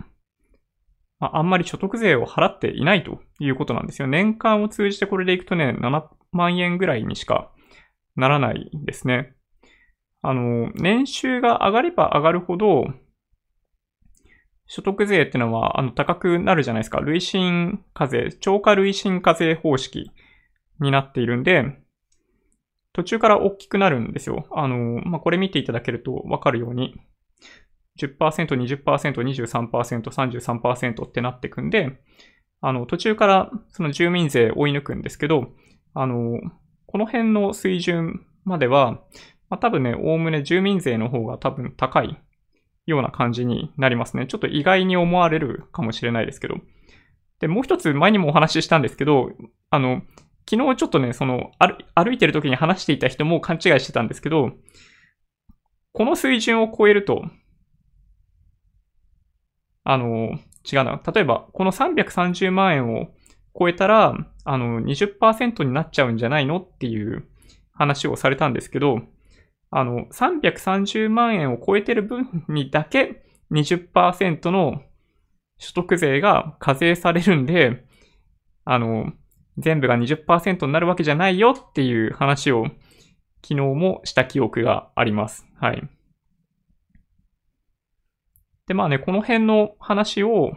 [1.19, 4.07] まあ、あんまり所得税を払っていないということなんですよ。
[4.07, 7.51] 年間を通じてこれでいくとね、7万円ぐらいにしか
[8.15, 9.35] ならないんですね。
[10.23, 12.87] あの、年収が上がれば上がるほど、
[14.65, 16.99] 所得税っていうのは、あの、高くなるじゃないですか。
[16.99, 20.11] 累進課税、超過累進課税方式
[20.79, 21.77] になっているんで、
[22.93, 24.45] 途中から大きくなるんですよ。
[24.51, 26.95] あの、まあ、これ見ていただけるとわかるように、
[27.99, 31.99] 10%、20%、23%、33%ってなってくんで、
[32.61, 35.49] あの、途中からその住民税追い抜くんですけど、
[35.93, 36.39] あの、
[36.85, 39.01] この辺の水準までは、
[39.49, 42.17] まあ、多分ね、おおむね住民税の方が多分高い
[42.85, 44.27] ような感じになりますね。
[44.27, 46.55] ちょっと意外に思われるかもしれないですけど。
[47.39, 49.31] で、もう一つ前にもお話ししたんですけど、
[49.69, 50.01] あの、
[50.49, 51.51] 昨日ちょっとね、その、
[51.95, 54.51] 歩いてる時に話していた人も勘違いしてたんですけど、
[55.93, 57.23] この水準を超えると、
[59.83, 61.01] あの、違うな。
[61.13, 63.07] 例えば、この330万円を
[63.57, 64.15] 超えたら、
[64.45, 67.27] あの、20%になっちゃうんじゃないのっていう
[67.73, 69.01] 話をされたんですけど、
[69.75, 74.83] あの、330万円を超えてる分にだけ20%の
[75.57, 77.83] 所得税が課税されるんで、
[78.65, 79.13] あの、
[79.57, 82.65] 全部が20%になるわけじゃないよっていう話を
[83.43, 85.45] 昨日もした記憶があります。
[85.59, 85.89] はい。
[88.67, 90.53] で、まあね、この辺の話を、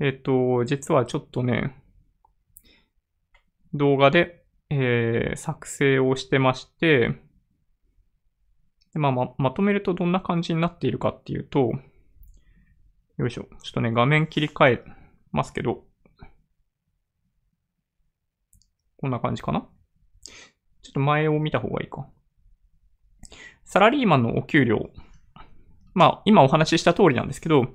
[0.00, 1.76] えっと、実はちょっとね、
[3.74, 7.20] 動画で、えー、作成をしてまして、
[8.94, 11.72] まあ、ま、まとめるとどんな感じになっているかっていうと、
[13.16, 13.48] よいしょ。
[13.62, 14.84] ちょっとね、画面切り替え
[15.32, 15.84] ますけど、
[18.96, 19.66] こんな感じかな？
[20.82, 22.08] ちょっと前を見た方がいいか。
[23.64, 24.90] サラリーマンのお給料。
[25.94, 27.66] まあ、今お話しした通りなんですけど、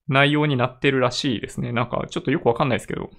[0.08, 1.72] 内容になってるらしいですね。
[1.72, 3.10] なんか、ちょっとよくわかんないですけど。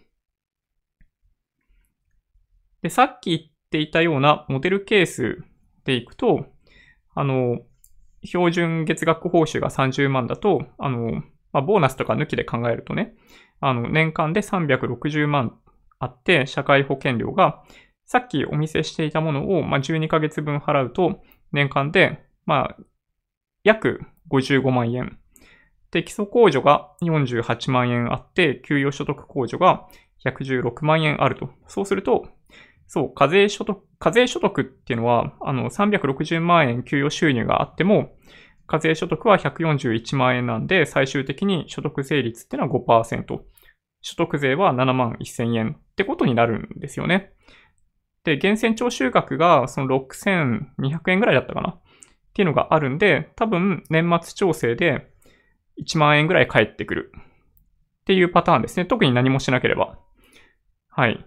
[2.82, 5.42] で、さっき言っていたようなモデルケース
[5.84, 6.46] でいくと、
[7.14, 7.60] あの、
[8.22, 11.22] 標準月額報酬が30万だと、あの、
[11.54, 13.14] まあ、ボーナスとか抜きで考えるとね、
[13.60, 15.56] あの、年間で360万
[16.00, 17.62] あって、社会保険料が、
[18.04, 22.76] さっきお見せしていたものを、まあ、12ヶ月分払うと、年間で、まあ、
[23.62, 24.00] 約
[24.30, 25.18] 55万円。
[25.92, 29.86] で、基礎控除が48万円あって、給与所得控除が
[30.26, 31.50] 116万円あると。
[31.68, 32.26] そうすると、
[32.88, 38.16] そう、課税所得、課税所得っていうのは、あの、360万円給与収入があっても、
[38.66, 43.40] 課税所得は141万円なんで、最終的に所得税率っていうのは5%。
[44.00, 47.32] 所得税は7万1000円ってことになるんですよね。
[48.24, 51.82] で、源泉徴収額がその6200円ぐらいだったかなっ
[52.34, 55.10] ていうのがあるんで、多分年末調整で
[55.82, 58.86] 1万円ぐらい返ってくるっていうパターンですね。
[58.86, 59.98] 特に何もしなければ。
[60.88, 61.26] はい。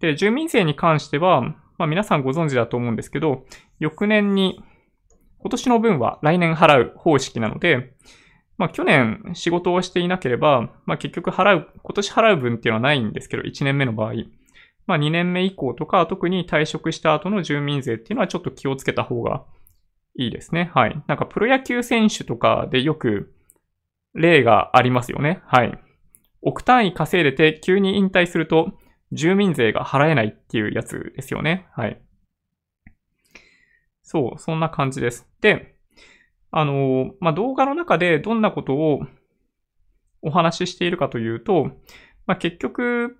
[0.00, 1.40] で、住民税に関しては、
[1.78, 3.46] まあ皆さんご存知だと思うんですけど、
[3.78, 4.62] 翌年に、
[5.44, 7.94] 今年の分は来年払う方式なので、
[8.56, 14.14] まあ去年仕事をしていなければ、まあ結局払う、今年払う分っていうのはないんですけど、1年目の場合。
[14.86, 19.44] まあ2年目以降とか、特に退職した後の住民税っていうのはちょっと気をつけた方が
[20.16, 20.70] いいですね。
[20.74, 21.02] はい。
[21.08, 23.34] なんかプロ野球選手とかでよく
[24.14, 25.42] 例がありますよね。
[25.44, 25.78] はい。
[26.40, 28.72] 億単位稼いでて急に引退すると
[29.12, 31.66] 住民税が払えないっていうやつですよね。
[31.72, 32.00] はい。
[34.04, 35.26] そう、そんな感じです。
[35.40, 35.74] で、
[36.52, 39.00] あの、まあ、動画の中でどんなことを
[40.22, 41.72] お話ししているかというと、
[42.26, 43.18] まあ、結局、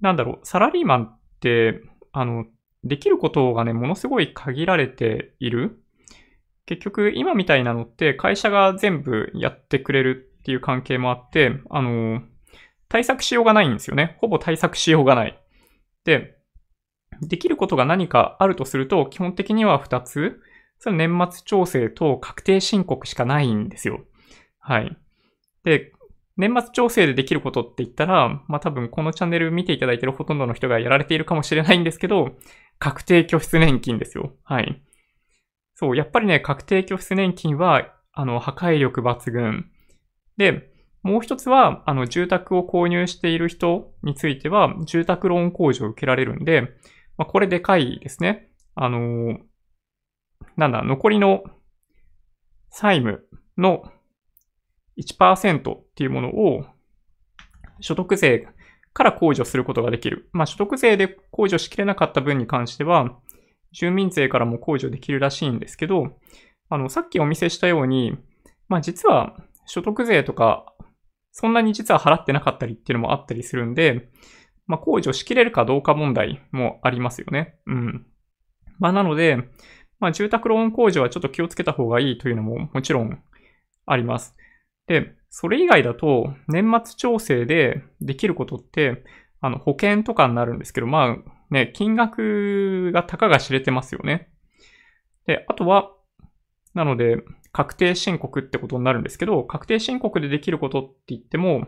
[0.00, 1.82] なんだろう、サラリーマンって、
[2.12, 2.46] あの、
[2.84, 5.82] できることがね、ものすごい限られている。
[6.64, 12.22] 結局、今みたいなのって会社が全部やってくれるっていう関係もあって、あの、
[12.88, 14.16] 対策しようがないんですよね。
[14.20, 15.42] ほぼ対策しようがない。
[16.04, 16.37] で、
[17.22, 20.40] できることが何かあるとすると、基本的には2つ。
[20.80, 24.00] その年末調整と確定申告しかないんですよ。
[24.60, 24.96] はい。
[25.64, 25.92] で、
[26.36, 32.36] 年末調整でできることって言ったら、まあ多分このチャンネル見ていただいているほとんどの人がやられているかもしれないんですけど、
[32.78, 34.34] 確定拠出年金ですよ。
[34.44, 34.80] はい。
[35.74, 39.70] そう、やっぱりね、確定拠出年金は、あの、破壊力抜群。
[40.36, 40.70] で、
[41.02, 46.68] もう一つは、あの、住宅を購入している人については、住宅ローン控除を受けられるんで、
[47.18, 48.50] まあ、これでかいですね。
[48.74, 49.38] あの
[50.56, 51.42] なんだ、残りの
[52.70, 53.90] 債務の
[54.96, 56.64] 1%っていうものを
[57.80, 58.48] 所得税
[58.92, 60.30] から控除することができる。
[60.32, 63.18] まあ、所得税で控除しきれなかった分に関しては、
[63.72, 66.16] 住民税からも控除できるらしいんですけど、
[66.70, 68.16] あの、さっきお見せしたように、
[68.68, 70.74] まあ、実は所得税とか
[71.40, 74.08] そんなに実は払ってなかったりっていうのもあったりするんで、
[74.68, 77.56] まあ、控除しきれるかどうか問題もありますよね。
[77.66, 78.06] うん。
[78.78, 79.38] まあなので、
[79.98, 83.18] まあ住宅ローン控除はちょっと気をつけた方がいいというのももちろん
[83.86, 84.36] あります。
[84.86, 89.04] で、それ以外だと年末調整でできることって、
[89.40, 94.28] あの保険とかになるんですけど、まあね、金額がたかが知れてますよね。
[95.26, 95.92] で、あとは、
[96.74, 101.66] なので、確定申告ってことになるんですけど、確定申告でできることって言っても、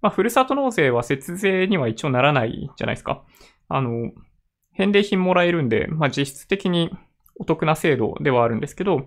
[0.00, 3.24] まあ、ふるさと納税は節税には一応ならないじゃないですか。
[3.68, 4.12] あの、
[4.72, 6.90] 返礼品もらえるんで、まあ、実質的に
[7.36, 8.98] お得な制度ではあるんですけど、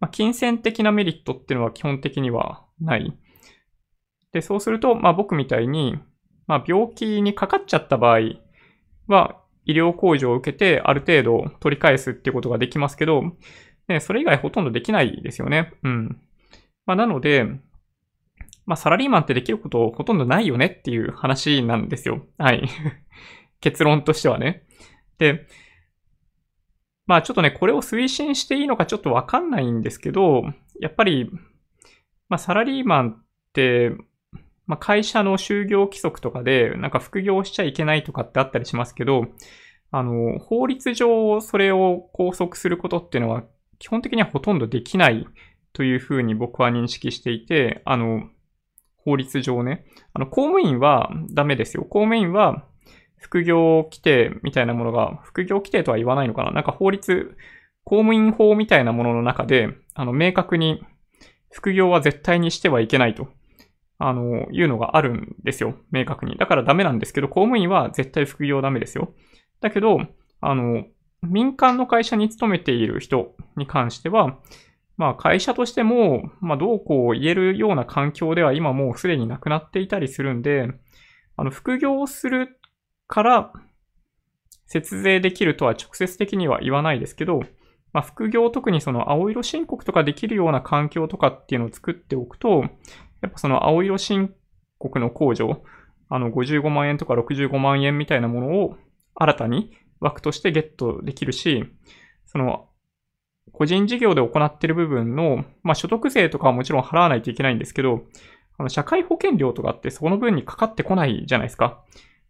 [0.00, 3.16] まあ、金銭的なメリットっていうのは基本的にはない。
[4.32, 5.98] で、そうすると、まあ、僕みたいに、
[6.46, 8.20] まあ、病気にかかっちゃった場合
[9.06, 13.22] は、医療控除を受けてある程度取り返すっていうことができますけど、
[13.88, 15.72] ね、それ以外ほとんどできないですよね。
[15.82, 16.20] うん。
[16.84, 17.46] まあ、なので、
[18.66, 22.26] まあ、サラリーマンってできることほとんどないよねっていう話なんですよ。
[22.38, 22.68] はい。
[23.60, 24.64] 結論としてはね。
[25.18, 25.46] で、
[27.06, 30.44] まあちょっとね、これを推進していいのかちょっとわかんないんですけど、
[30.80, 31.30] やっぱり、
[32.28, 33.92] まあサラリーマンって、
[34.66, 39.26] まあ会社の就業規則とかで、なんか副業しちゃいけないとかってあったりしますけど、
[39.90, 43.44] あの、法律上それを拘束することっていうのは
[43.78, 45.26] 基本的にはほとんどできない
[45.72, 48.28] というふうに僕は認識していて、あの、
[49.04, 49.84] 法律上ね。
[50.12, 51.84] あの、公務員はダメですよ。
[51.84, 52.64] 公務員は
[53.18, 57.36] 副業規定みたいなものが、副業規定とは言わないのかななんか法律、
[57.84, 60.84] 公務員法みたいなものの中で、あの、明確に
[61.50, 63.28] 副業は絶対にしてはいけないと、
[63.98, 65.74] あの、いうのがあるんですよ。
[65.90, 66.36] 明確に。
[66.36, 69.14] だからダメなんですけど、公務員は絶対副業ダメですよ。
[69.60, 70.00] だけど、
[70.40, 70.84] あの、
[71.22, 74.38] 民間の会社に勤めている人に関しては、
[74.96, 80.68] まあ会社としても、まあどうこう言えるような環境では今もうすでになくなっていたりするんで、
[81.36, 82.60] あの副業をする
[83.06, 83.52] から
[84.66, 87.40] 節税できるとは直接的には言わないですけど、
[87.92, 92.62] まあ副業特にその青色申告とかできるような環境とかっていうのを作っておくと、
[93.22, 94.34] やっぱその青色申
[94.78, 95.62] 告の控除、
[96.08, 98.76] あの55万円とか65万円みたいなものを
[99.14, 101.64] 新たに枠としてゲットできるし、
[102.26, 102.68] その
[103.52, 108.04] 個人事業で行っている部分の、まあ、所得税とかはもちろん払わないといけないんですけど、
[108.58, 111.84] あの、社会保険料とかってそこの分にかかってこないじゃないですか。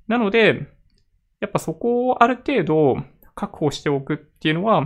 [0.09, 0.67] なので、
[1.41, 2.97] やっぱそこをある程度
[3.35, 4.83] 確保しておくっていうのは、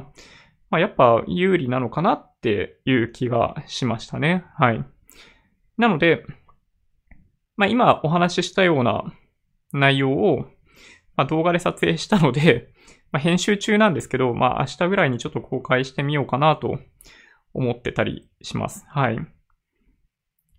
[0.71, 4.45] まあ、やっぱ有利なのかなっていう気がしましたね。
[4.57, 4.85] はい。
[5.77, 6.25] なので、
[7.57, 9.05] まあ、今お話ししたような
[9.73, 10.47] 内容を、
[11.17, 12.73] まあ、動画で撮影したので、
[13.11, 16.79] まあ、編集中なんですけど、まあ、明日ぐらいにちょっと公開してみようかなと
[17.55, 18.85] 思ってたりします。
[18.89, 19.19] はい。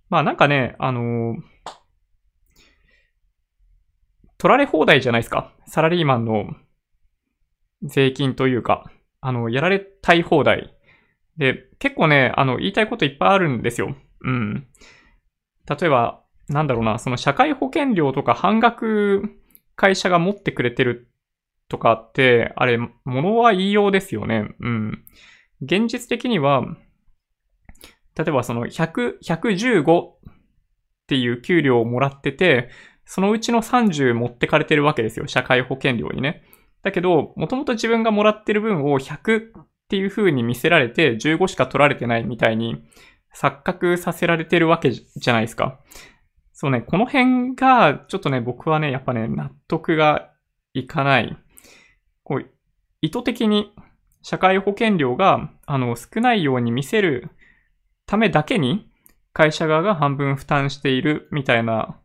[0.09, 1.35] まあ、なんかね、あのー、
[4.37, 5.53] 取られ放題じゃないですか。
[5.67, 6.45] サラリーマンの
[7.83, 8.91] 税金というか、
[9.21, 10.73] あの、やられたい放題。
[11.37, 13.95] で、結構ね、あの、言いたいこといっぱいあるんですよ。
[14.21, 14.67] うん。
[15.67, 19.23] 例えば、なんだろうな、その社会保険料とか半額
[19.75, 21.08] 会社が持ってくれてる
[21.69, 24.49] とかって、あれ、ものは言いようですよね。
[24.59, 25.05] うん。
[25.61, 26.65] 現実的には、
[28.17, 30.09] 例えばその100、115っ
[31.07, 32.69] ていう給料をもらってて、
[33.05, 35.27] そのうちの30持ってかれてるわけですよ。
[35.27, 36.43] 社会保険料にね。
[36.83, 42.83] だけど、もともと自分がもらってる分を100っていう風に見せられて、15しか取られてないみたいに
[43.35, 45.79] 錯覚させられてるわけじゃないですか。
[46.53, 50.31] そうね、この辺が、ちょっとね、僕はね、やっぱね、納得が
[50.73, 51.37] いかない。
[52.29, 52.45] こう、
[53.01, 53.73] 意図的に
[54.21, 57.31] 社会保険料が、あの、少ないように見せる
[58.05, 58.87] ためだけに、
[59.33, 61.99] 会社側が半分負担しているみたいな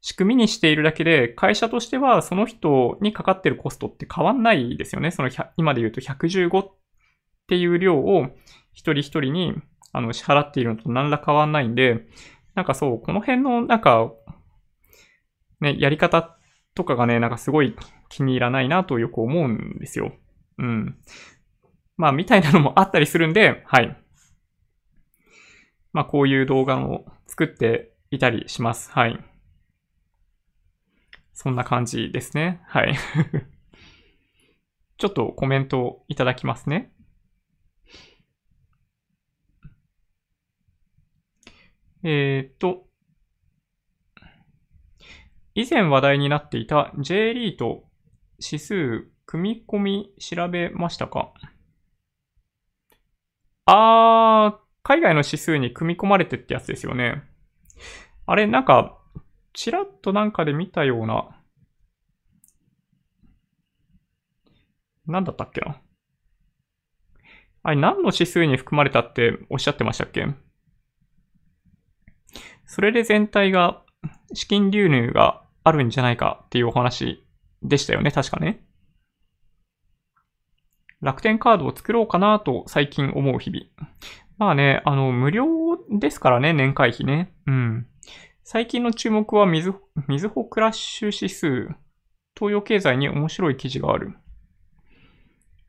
[0.00, 5.10] 仕組みにしているだけで、会社としてはその人にかかってるコストって変わんないですよね。
[5.10, 6.70] その今で言うと115っ
[7.48, 8.28] ていう量を
[8.72, 9.54] 一人一人に
[9.92, 12.06] あの支払っているのと何ら変わんないんで、
[12.54, 14.12] なんかそう、この辺のなんか、
[15.60, 16.38] ね、やり方
[16.76, 17.74] とかがね、なんかすごい
[18.10, 20.12] 気に入らないなとよく思うんですよ。
[20.58, 20.98] うん。
[21.96, 23.96] まあ、みたいなのもあったりするんで、はい。
[25.92, 28.90] まあ、こういう動画を作っていたりします。
[28.90, 29.18] はい。
[31.32, 32.60] そんな感じですね。
[32.66, 32.94] はい。
[34.98, 36.92] ちょっとコメントをいただきますね。
[42.02, 42.88] えー、っと、
[45.54, 47.89] 以前話題になっていた J リート
[48.42, 51.32] 指数組み込み調べましたか？
[53.66, 57.22] あー、海外の指数に組み込まれてってやつですよね。
[58.26, 58.98] あれ、なんか、
[59.52, 61.36] ちらっとなんかで見たような、
[65.06, 65.80] なんだったっけな？
[67.62, 70.26] あれ何の指数に含まれたっておっしゃってましたっけ？
[72.64, 73.82] それで全体が
[74.32, 77.24] 資金流入があるんじゃないかっていうお話
[77.62, 78.64] でしたよね、確かね。
[81.00, 83.64] 楽天カードを作ろうかなと最近思う日々。
[84.36, 85.46] まあね、あの、無料
[85.90, 87.34] ですからね、年会費ね。
[87.46, 87.86] うん。
[88.44, 89.74] 最近の注目はみず、
[90.08, 91.68] みずほクラッシュ指数。
[92.36, 94.14] 東洋経済に面白い記事がある。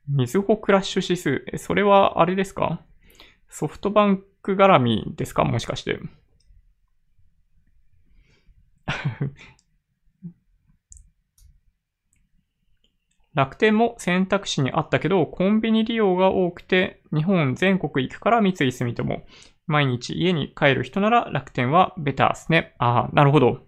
[0.08, 1.44] みずほクラッシュ指数。
[1.52, 2.80] え、それはあれですか？
[3.48, 5.44] ソフトバンク絡みですか？
[5.44, 6.00] もしかして。
[13.34, 19.22] 楽天も選択肢にあったけど、コンビニ利用が多くて、日本全国行くから三井住友。
[19.66, 22.74] 毎日家に帰る人なら楽天はベターですね。
[22.78, 23.60] ああ、なるほど。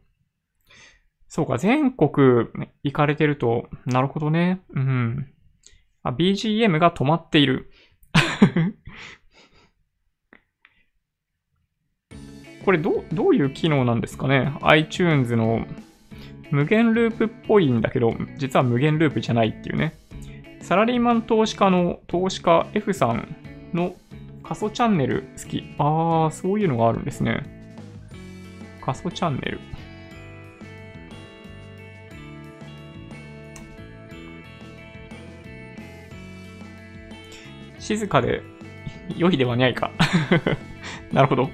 [1.29, 2.47] そうか、全国
[2.83, 4.63] 行かれてると、なるほどね。
[4.75, 5.33] うん。
[6.03, 7.71] あ、BGM が止まっている。
[12.65, 15.67] これど、どういう機能なんですかね ?iTunes の
[16.55, 19.93] 無限ループっぽいんだけど、実は無限ループじゃないっていうね。
[20.61, 23.35] サラリーマン投資家の投資家 F さん
[23.75, 23.97] の
[24.45, 25.75] 過疎チャンネル好き。
[25.79, 27.43] あー、そういうのがあるんですね。
[28.81, 29.59] 過疎チャンネル。
[37.81, 38.43] 静かで
[39.17, 39.91] 良いではないか
[41.13, 41.51] なるほど。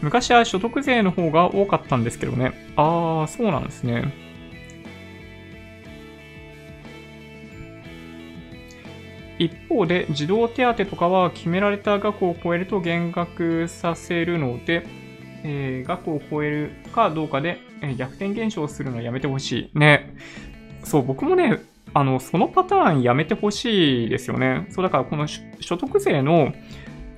[0.00, 2.52] 昔は所得税の方が多かったんですけどね。
[2.76, 4.12] ああ、そうなんですね。
[9.38, 14.86] 一方で、児童手当とかは決められた額を超えると減額させるので、
[15.44, 19.78] えー、額を超えるかどうかで、えー、逆転現象するのはやめてほしい。
[19.78, 20.14] ね。
[20.82, 21.60] そう、僕もね、
[21.94, 24.66] あの、そのパターンやめてほしいですよね。
[24.70, 26.52] そう、だからこの所得税の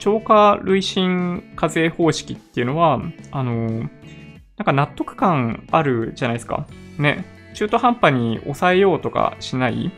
[0.00, 3.00] 超過累進課税方式っていうのは、
[3.30, 3.68] あの、
[4.56, 6.66] なんか納得感あるじゃないですか。
[6.98, 7.24] ね。
[7.54, 9.92] 中途半端に抑えようとかしない。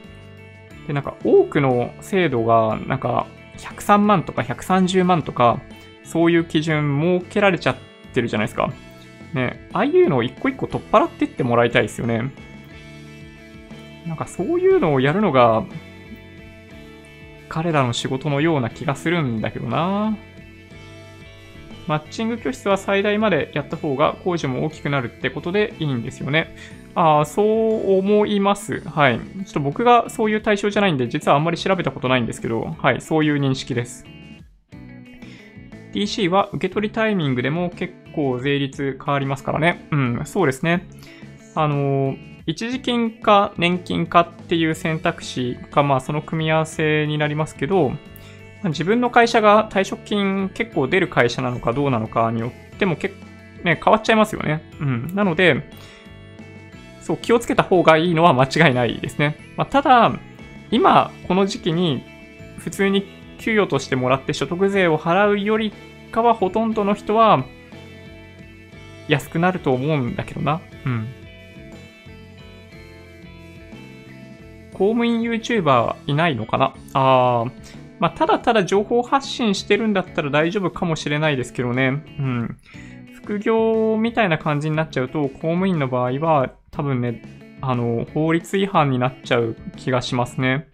[0.87, 3.27] で、なんか多くの制度が、なんか
[3.59, 5.61] 103万とか130万とか、
[6.05, 7.77] そういう基準設けられちゃっ
[8.13, 8.73] てるじゃないですか。
[9.35, 9.69] ね。
[9.73, 12.33] ああいうのを一個一個取っ払ってってもらいたいですよね。
[14.07, 15.65] なんかそういうのをやるのが
[17.53, 20.17] 彼らの仕事のような気がするんだけどな。
[21.87, 26.57] マッチング教室は最大までやった方が工事も大きくなるってことでいいんですよね。
[26.95, 28.81] ああ、そう思います。
[28.89, 29.19] はい。
[29.19, 34.07] ちょっと僕がそういう対象じゃないんで、実はあんまり調べたことないんですけど、はい、そういう認識です。
[35.93, 39.87] DC は受け取りタイミングでも結構税率変わりますからね。
[39.91, 40.89] うん、そうですね。
[41.55, 47.93] あのー一時金か年金かっていう選択肢が、まあその組み合わせになりますけど、
[48.65, 53.33] 自分の会社が退職金結構出る会社なのかどうなのかによっても結構
[53.65, 54.63] ね、変わっちゃいますよね。
[54.81, 55.15] うん。
[55.15, 55.63] なので、
[57.01, 59.37] そう、気をつけた方がいいのは間違いないですね。
[59.57, 60.13] まあ、ただ、
[60.71, 62.03] 今、この時期に
[62.59, 63.07] 普通に
[63.39, 65.73] 給与としてもらって所得税を払うより
[66.11, 67.45] かはほとんどの人は
[69.09, 70.61] 安くなると思うんだけどな。
[70.87, 71.09] うん。
[74.73, 76.75] 公務員 YouTuber いないのかな？
[76.95, 77.53] あー、
[78.01, 82.03] まあ、ただただ情報発信してるんだったら大丈夫かもしれないですけどね。
[82.19, 82.57] うん。
[83.15, 87.23] 副業みたいな感じになっちゃうと、公務員の場合は多分ね、
[87.61, 90.69] あの、法律違反になっちゃう気がしますね。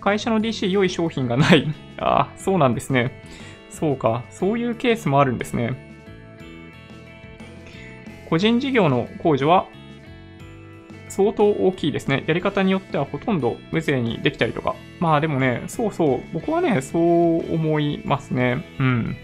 [0.00, 1.66] 会社の DC 良い商品がない。
[2.00, 3.22] ああ、そうなんですね。
[3.68, 4.24] そうか。
[4.30, 5.86] そういうケースもあるんですね。
[8.30, 9.66] 個人事業の控除は
[11.18, 12.22] 相当大きいですね。
[12.28, 14.76] やり方によってはほとんど無税にできたりとか。
[15.00, 18.64] まあでもね、そうそう、僕はね、そう思いますね。
[18.78, 19.16] うん。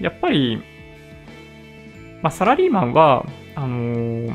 [0.00, 0.60] やっぱり、
[2.22, 3.24] まあサラリーマンは、
[3.54, 4.34] あのー、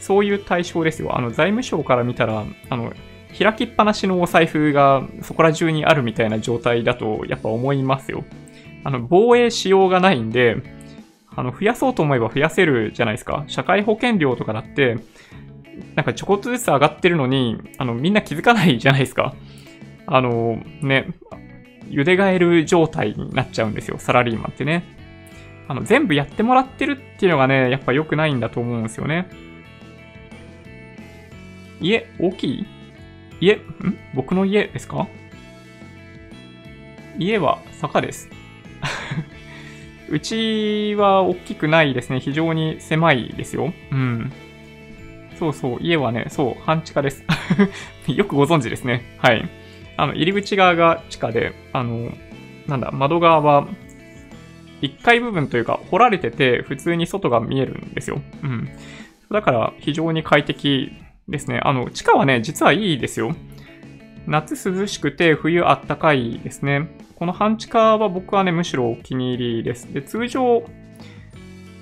[0.00, 1.14] そういう対象ですよ。
[1.14, 2.94] あの、財務省から見たら、あの、
[3.38, 8.24] 開きっぱなしのお財布がそこら中にあるみたいな状態だと、やっぱ思いますよ。
[8.82, 10.56] あの、防衛しようがないんで、
[11.36, 13.44] あの、増やそうと思えば増やせるじゃないですか。
[13.46, 14.96] 社会保険料とかだって、
[15.94, 19.34] なんかちょこっとずつ上がってるのに、あの、みんな気づかないじゃないですか。
[20.06, 21.08] あの、ね、
[21.88, 24.84] 茹でガエル状態になっちゃうんですよ、サラリーマンってね。
[25.68, 29.28] あの、全部やってもらってるっていうのがね、やっぱ良くないんだと思うんですよね。
[31.80, 32.66] 家、大きい？
[33.40, 33.62] 家、ん？
[34.14, 35.06] 僕の家ですか？
[37.18, 38.30] 家は坂です。
[40.08, 42.20] うちは大きくないですね。
[42.20, 43.72] 非常に狭いですよ。
[43.92, 44.32] うん。
[45.38, 47.24] そうそう、家はね、そう、半地下です。
[48.08, 49.16] よくご存知ですね。
[49.18, 49.48] はい。
[49.96, 52.12] あの、入り口側が地下で、あの、
[52.66, 53.68] なんだ、窓側は、
[54.82, 58.20] 1階部分というか、掘られてて、普通に外が見えるんですよ。
[58.42, 58.68] うん。
[59.30, 60.92] だから、非常に快適
[61.28, 61.60] ですね。
[61.62, 63.34] あの、地下はね、実はいいですよ。
[64.26, 66.88] 夏涼しくて、冬あったかいですね。
[67.14, 69.92] この半地下は僕はね、むしろお気に入りです。
[69.92, 70.64] で、通常、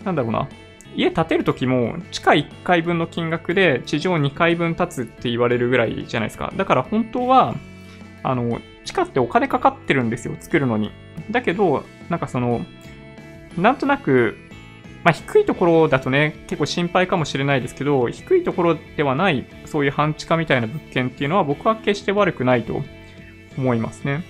[0.05, 0.49] なんだろうな。
[0.97, 6.53] 家建てるときも、地下1階分の金額で地上2階分建つって言われるぐらいじゃないですか。
[6.57, 7.55] だから本当は、
[8.23, 10.91] あの、地下ってお金かかってるんですよ、作るのに。
[11.31, 12.65] だけど、なんかその、
[13.57, 14.37] なんとなく、
[15.05, 22.83] まあ、低いところだとね、結構心配かもしれないですけど、低いところではない、そういう半地下みたいな物件っていうのは僕は決して悪くないと
[23.57, 24.25] 思いますね。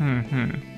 [0.00, 0.69] うんうん。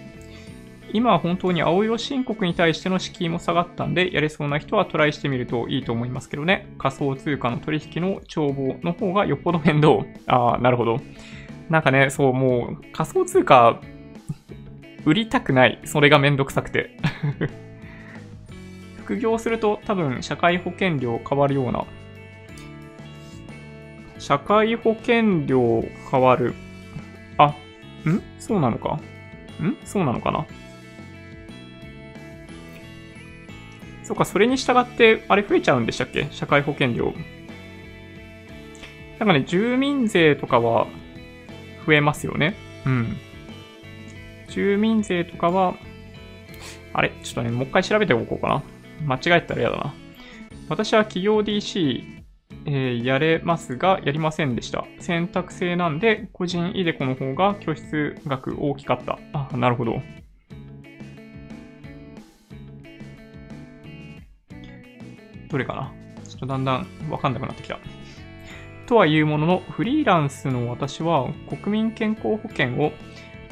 [0.93, 6.69] 今は本当に青色申告に対しての敷居も下がったんで、やれそうな人はトライしてみるといいと思いますけどね。
[6.79, 10.05] 仮想通貨の取引の帳簿の方がよっぽど面倒。
[10.27, 11.01] ああ、なるほど。
[11.71, 13.81] なんかね、そう、もう仮想通貨
[15.05, 15.81] 売りたくない。
[15.85, 16.97] それがめんどくさくて。
[19.05, 21.85] 副業すると多分社会保険料変わるような。
[24.19, 26.55] 社会保険料変わる。
[27.39, 28.23] あ、ん？
[28.39, 29.01] そうなのか？
[29.63, 29.77] ん？
[29.85, 30.47] そうなのかな？
[34.13, 36.29] そうか、それに従って、あれ増えちゃうんでしたっけ？
[36.33, 37.15] 社会保険料。
[39.19, 40.87] なんかね、住民税とかは
[41.87, 42.55] 増えますよね。
[42.85, 43.17] うん。
[44.51, 45.77] 住民税とかは、
[46.93, 47.11] あれ？
[47.23, 48.63] ちょっとね、もう一回調べておこうかな。
[49.07, 49.95] 間違えたら嫌だな。
[50.69, 52.05] 私は企業 DC、
[52.67, 54.85] えー、やれますが、やりませんでした。
[54.99, 59.19] 選択制なんで、個人イデコの方が拠出額大きかった。
[59.33, 60.03] あ、なるほど。
[65.53, 65.93] どれかな？
[66.29, 67.79] ちょっとだんだんわかんなくなってきた。
[68.87, 72.93] とはいうものの、フリーランスの私は国民健康保険を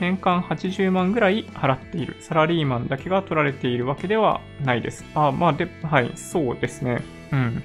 [0.01, 2.17] 年間80万ぐらい払っている。
[2.21, 5.05] サラリーマンだけが取られているわけではないです。
[5.15, 7.03] あ、まあ、で、はい、そうですね。
[7.33, 7.63] うん。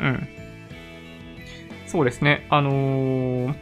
[0.00, 0.28] うん。
[1.86, 2.46] そうですね。
[2.50, 3.54] あのー、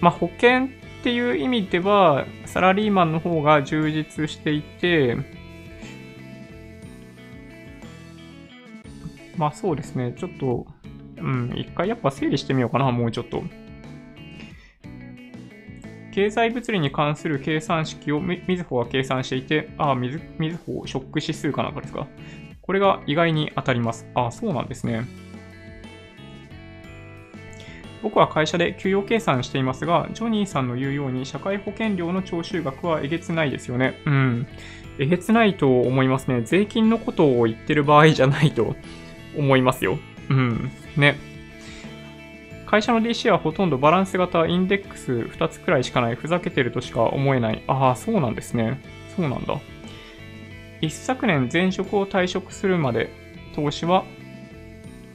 [0.00, 0.68] まあ、保険っ
[1.02, 5.16] ていう意味では、サラリーマンの方が充実していて、
[9.36, 10.14] まあそうですね。
[10.16, 10.66] ちょっと、
[11.16, 13.42] うん、一回やっぱ整理してみようかな、もうちょっと。
[16.12, 20.20] 経済物理に関する計算式をみずほは計算していて、ああ、みず
[20.64, 22.06] ほショック指数かなんかですか？
[22.62, 24.06] これが意外に当たります。
[24.14, 25.04] ああ、そうなんですね。
[28.02, 34.00] 僕は会社で給与計算していますが、ジョニーさんの言うように社会保険料の徴収額はえげつないですよね。
[34.06, 34.46] うん。
[34.98, 36.42] えげつないと思いますね。
[36.42, 38.76] 税金のことを言ってる場合じゃないと
[39.36, 39.98] 思いますよ。
[40.30, 40.70] うん。
[40.96, 41.16] ね。
[42.66, 46.16] 会社の DC はほとんどバランス型インデックス2つくらいしかない。
[46.16, 47.62] ふざけてるとしか思えない。
[47.68, 48.80] ああ、そうなんですね。
[49.16, 49.60] そうなんだ。
[50.80, 53.10] 一昨年前職を退職するまで
[53.54, 54.04] 投資は、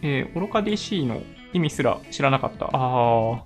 [0.01, 1.21] えー、愚か DC の
[1.53, 2.65] 意味すら知らなかった。
[2.65, 3.45] ああ。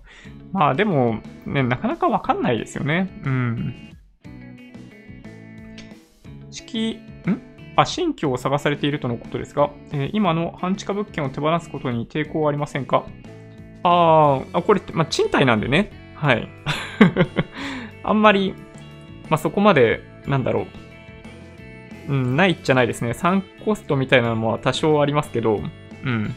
[0.51, 3.09] まあでも、ね、なかなかわかんないですよね。
[3.25, 3.93] うん。
[6.51, 6.99] 式、
[7.75, 13.05] あ、新居を探されているとのことですが、えー、今の半地下物件を手放すことに抵抗はありませんか？
[13.83, 15.91] ああ、これって、まあ、賃貸なんでね。
[16.15, 16.47] はい。
[18.03, 18.53] あんまり、
[19.29, 20.67] まあ、そこまで、なんだろ
[22.07, 22.13] う。
[22.13, 23.13] うん、ないじゃないですね。
[23.13, 25.61] サンコストみたいなのは多少ありますけど、
[26.03, 26.33] うん。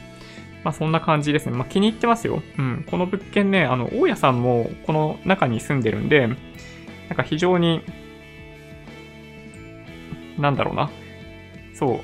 [0.65, 1.57] まあ、そんな感じですね。
[1.57, 2.43] まあ、気に入ってますよ。
[2.59, 2.85] うん。
[2.91, 6.37] この物件ね、あの、大家さんもこの中に住んでるんで、なん
[7.17, 7.83] か非常に、
[10.39, 10.91] なんだろうな。
[11.79, 12.01] そ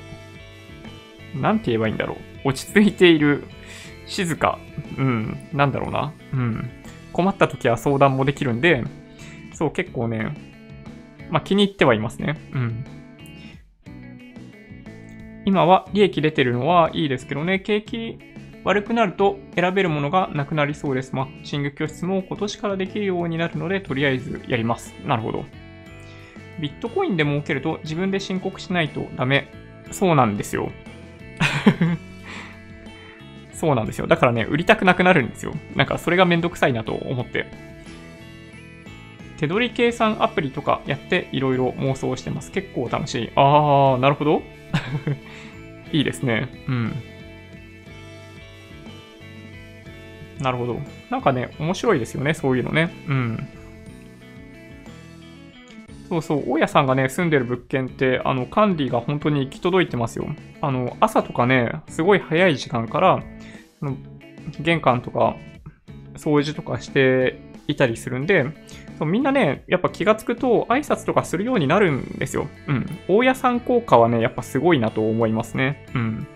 [1.35, 1.39] う。
[1.39, 2.49] なんて言えばいいんだろう。
[2.49, 3.43] 落ち着いている、
[4.05, 4.59] 静か。
[4.97, 5.37] うん。
[5.51, 6.13] なんだろうな。
[6.33, 6.69] うん。
[7.11, 8.83] 困った時は相談もできるんで、
[9.53, 10.35] そう、結構ね、
[11.29, 12.37] まあ気に入ってはいますね。
[12.53, 12.85] うん。
[15.45, 18.19] 今は利益出てるのはいいですけどね、景気
[18.63, 21.13] 悪くなると選べるものがなくなりそうです。
[21.15, 24.93] マッチング教室も今年からできるようになるので、とりあえずやります。
[25.05, 25.45] なるほど。
[26.59, 29.62] ビットコインで儲けると自分で申告しないとダメ。
[29.91, 30.71] そうなんですよ。
[33.53, 34.07] そうなんですよ。
[34.07, 35.53] だからね、売りたくなくなるんですよ。
[35.75, 37.45] なんかそれがめんどくさいなと思って。
[39.37, 42.51] 手取り計算アプリとかやっていろいろ妄想してます。
[42.51, 43.31] 結構楽しい。
[43.35, 44.41] あー、なるほど。
[45.91, 46.47] いいですね。
[46.67, 46.95] うん。
[50.39, 50.79] なるほど。
[51.09, 52.89] なんかね、面白いですよね、そういうのね。
[53.07, 53.47] うん。
[56.13, 60.27] そうそう、大家さんがね、住んでる物件って、あの、管理が本当に行き届いてますよ。
[60.61, 63.23] あの、朝とかね、すごい早い時間から、
[63.81, 63.97] の
[64.59, 65.35] 玄関とか、
[66.15, 68.45] 掃除とかしていたりするんで、
[68.99, 72.47] そうみんなね、やっぱ気がつくと挨拶とかするようになるんですよ。
[72.67, 72.85] うん。
[73.07, 75.87] 大家さん効果はね、やっぱすごいなと思いますね。
[75.95, 76.27] うん。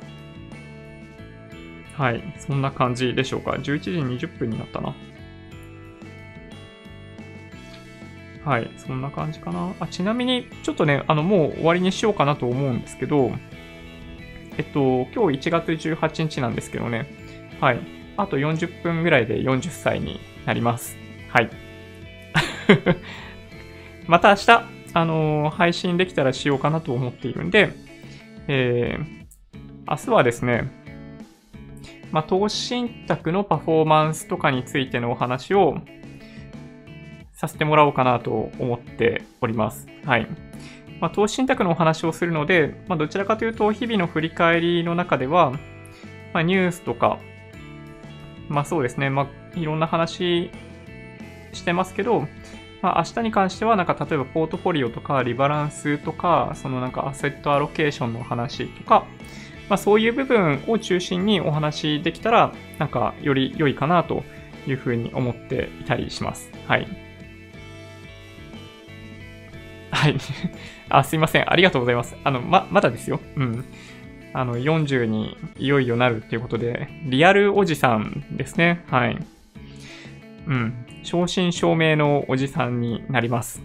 [1.94, 2.24] はい。
[2.40, 3.52] そんな感じでしょうか。
[3.52, 3.92] 11時
[4.28, 4.96] 20分になったな。
[8.48, 8.72] はい。
[8.78, 9.74] そんな感じかな。
[9.82, 13.30] あちなみに、ちょっとね、あの、もう終わりにしようかなと思うんですけど、
[14.58, 17.14] えっと、今日1月18日なんですけどね。
[17.60, 17.80] はい。
[18.16, 20.96] あと40分ぐらいで40歳になります。
[21.28, 21.50] はい。
[24.08, 24.52] また明日、
[24.94, 27.74] あのー、配信できたらしようかなと思っているんで、
[28.48, 29.28] えー、
[29.90, 30.72] 明日はですね、
[32.14, 35.82] まあ、投資信託のパフォーマンスとかについてのお話を
[37.38, 39.88] させてもらおうかなと思っております。
[40.04, 40.28] はい。
[41.00, 45.52] まあ、投資信託のお話をするので、まあ、どちらかというと、日々の振り返りの中では、
[46.34, 47.20] まあ、ニュースとか、
[48.50, 50.50] まあそうですね、まあいろんな話
[51.52, 52.28] してますけど、
[52.82, 59.06] まあ、明日に関しては、なんか例えばポートフォリオとかリバランスとか、そのなんかアセットアロケーションの話とか、
[59.70, 64.24] まあ、そういう部分を中心にお話できたら、なんかより良いかなと
[64.68, 66.50] いうふうに思っていたりします。
[66.68, 67.07] はい。
[69.92, 70.18] はい。
[70.90, 71.52] あ、すいません。
[71.52, 72.16] ありがとうございます。
[72.24, 73.20] あの、ま、まだですよ。
[73.36, 73.66] うん。
[74.34, 78.84] あの、40にいよいよなるっていうことで、リアルおじさんですね。
[78.88, 79.18] はい。
[80.48, 80.86] うん。
[81.04, 83.62] 正真正銘のおじさんになります。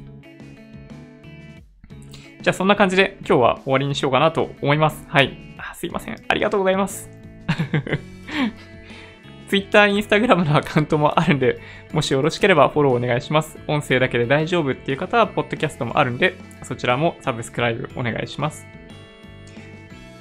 [2.41, 5.05] じゃあそんな感じで今日は終わりにしようかなと思います。
[5.09, 5.37] はい。
[5.59, 6.17] あすいません。
[6.27, 7.09] ありがとうございます。
[9.53, 11.61] Twitter、Instagram のアカウントもあるんで、
[11.93, 13.59] もしよろしければフォローお願いします。
[13.67, 18.67] 音声だけで大丈夫っていう方は、ポッドキャストもあるんで、そちらもサブスクライブお願いします。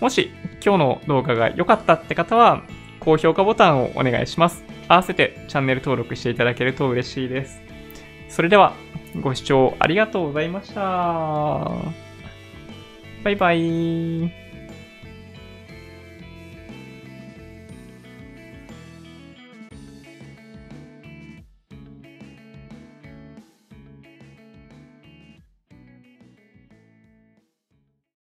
[0.01, 0.31] もし
[0.61, 2.63] 今日の動画が良かったって方は、
[2.99, 4.65] 高評価ボタンをお願いします。
[4.89, 7.61] 合わせてチャンネル登録していただけると嬉しいです。
[8.27, 8.73] それでは、
[9.21, 10.81] ご視聴ありがとうございました。
[13.23, 14.40] バイバイ。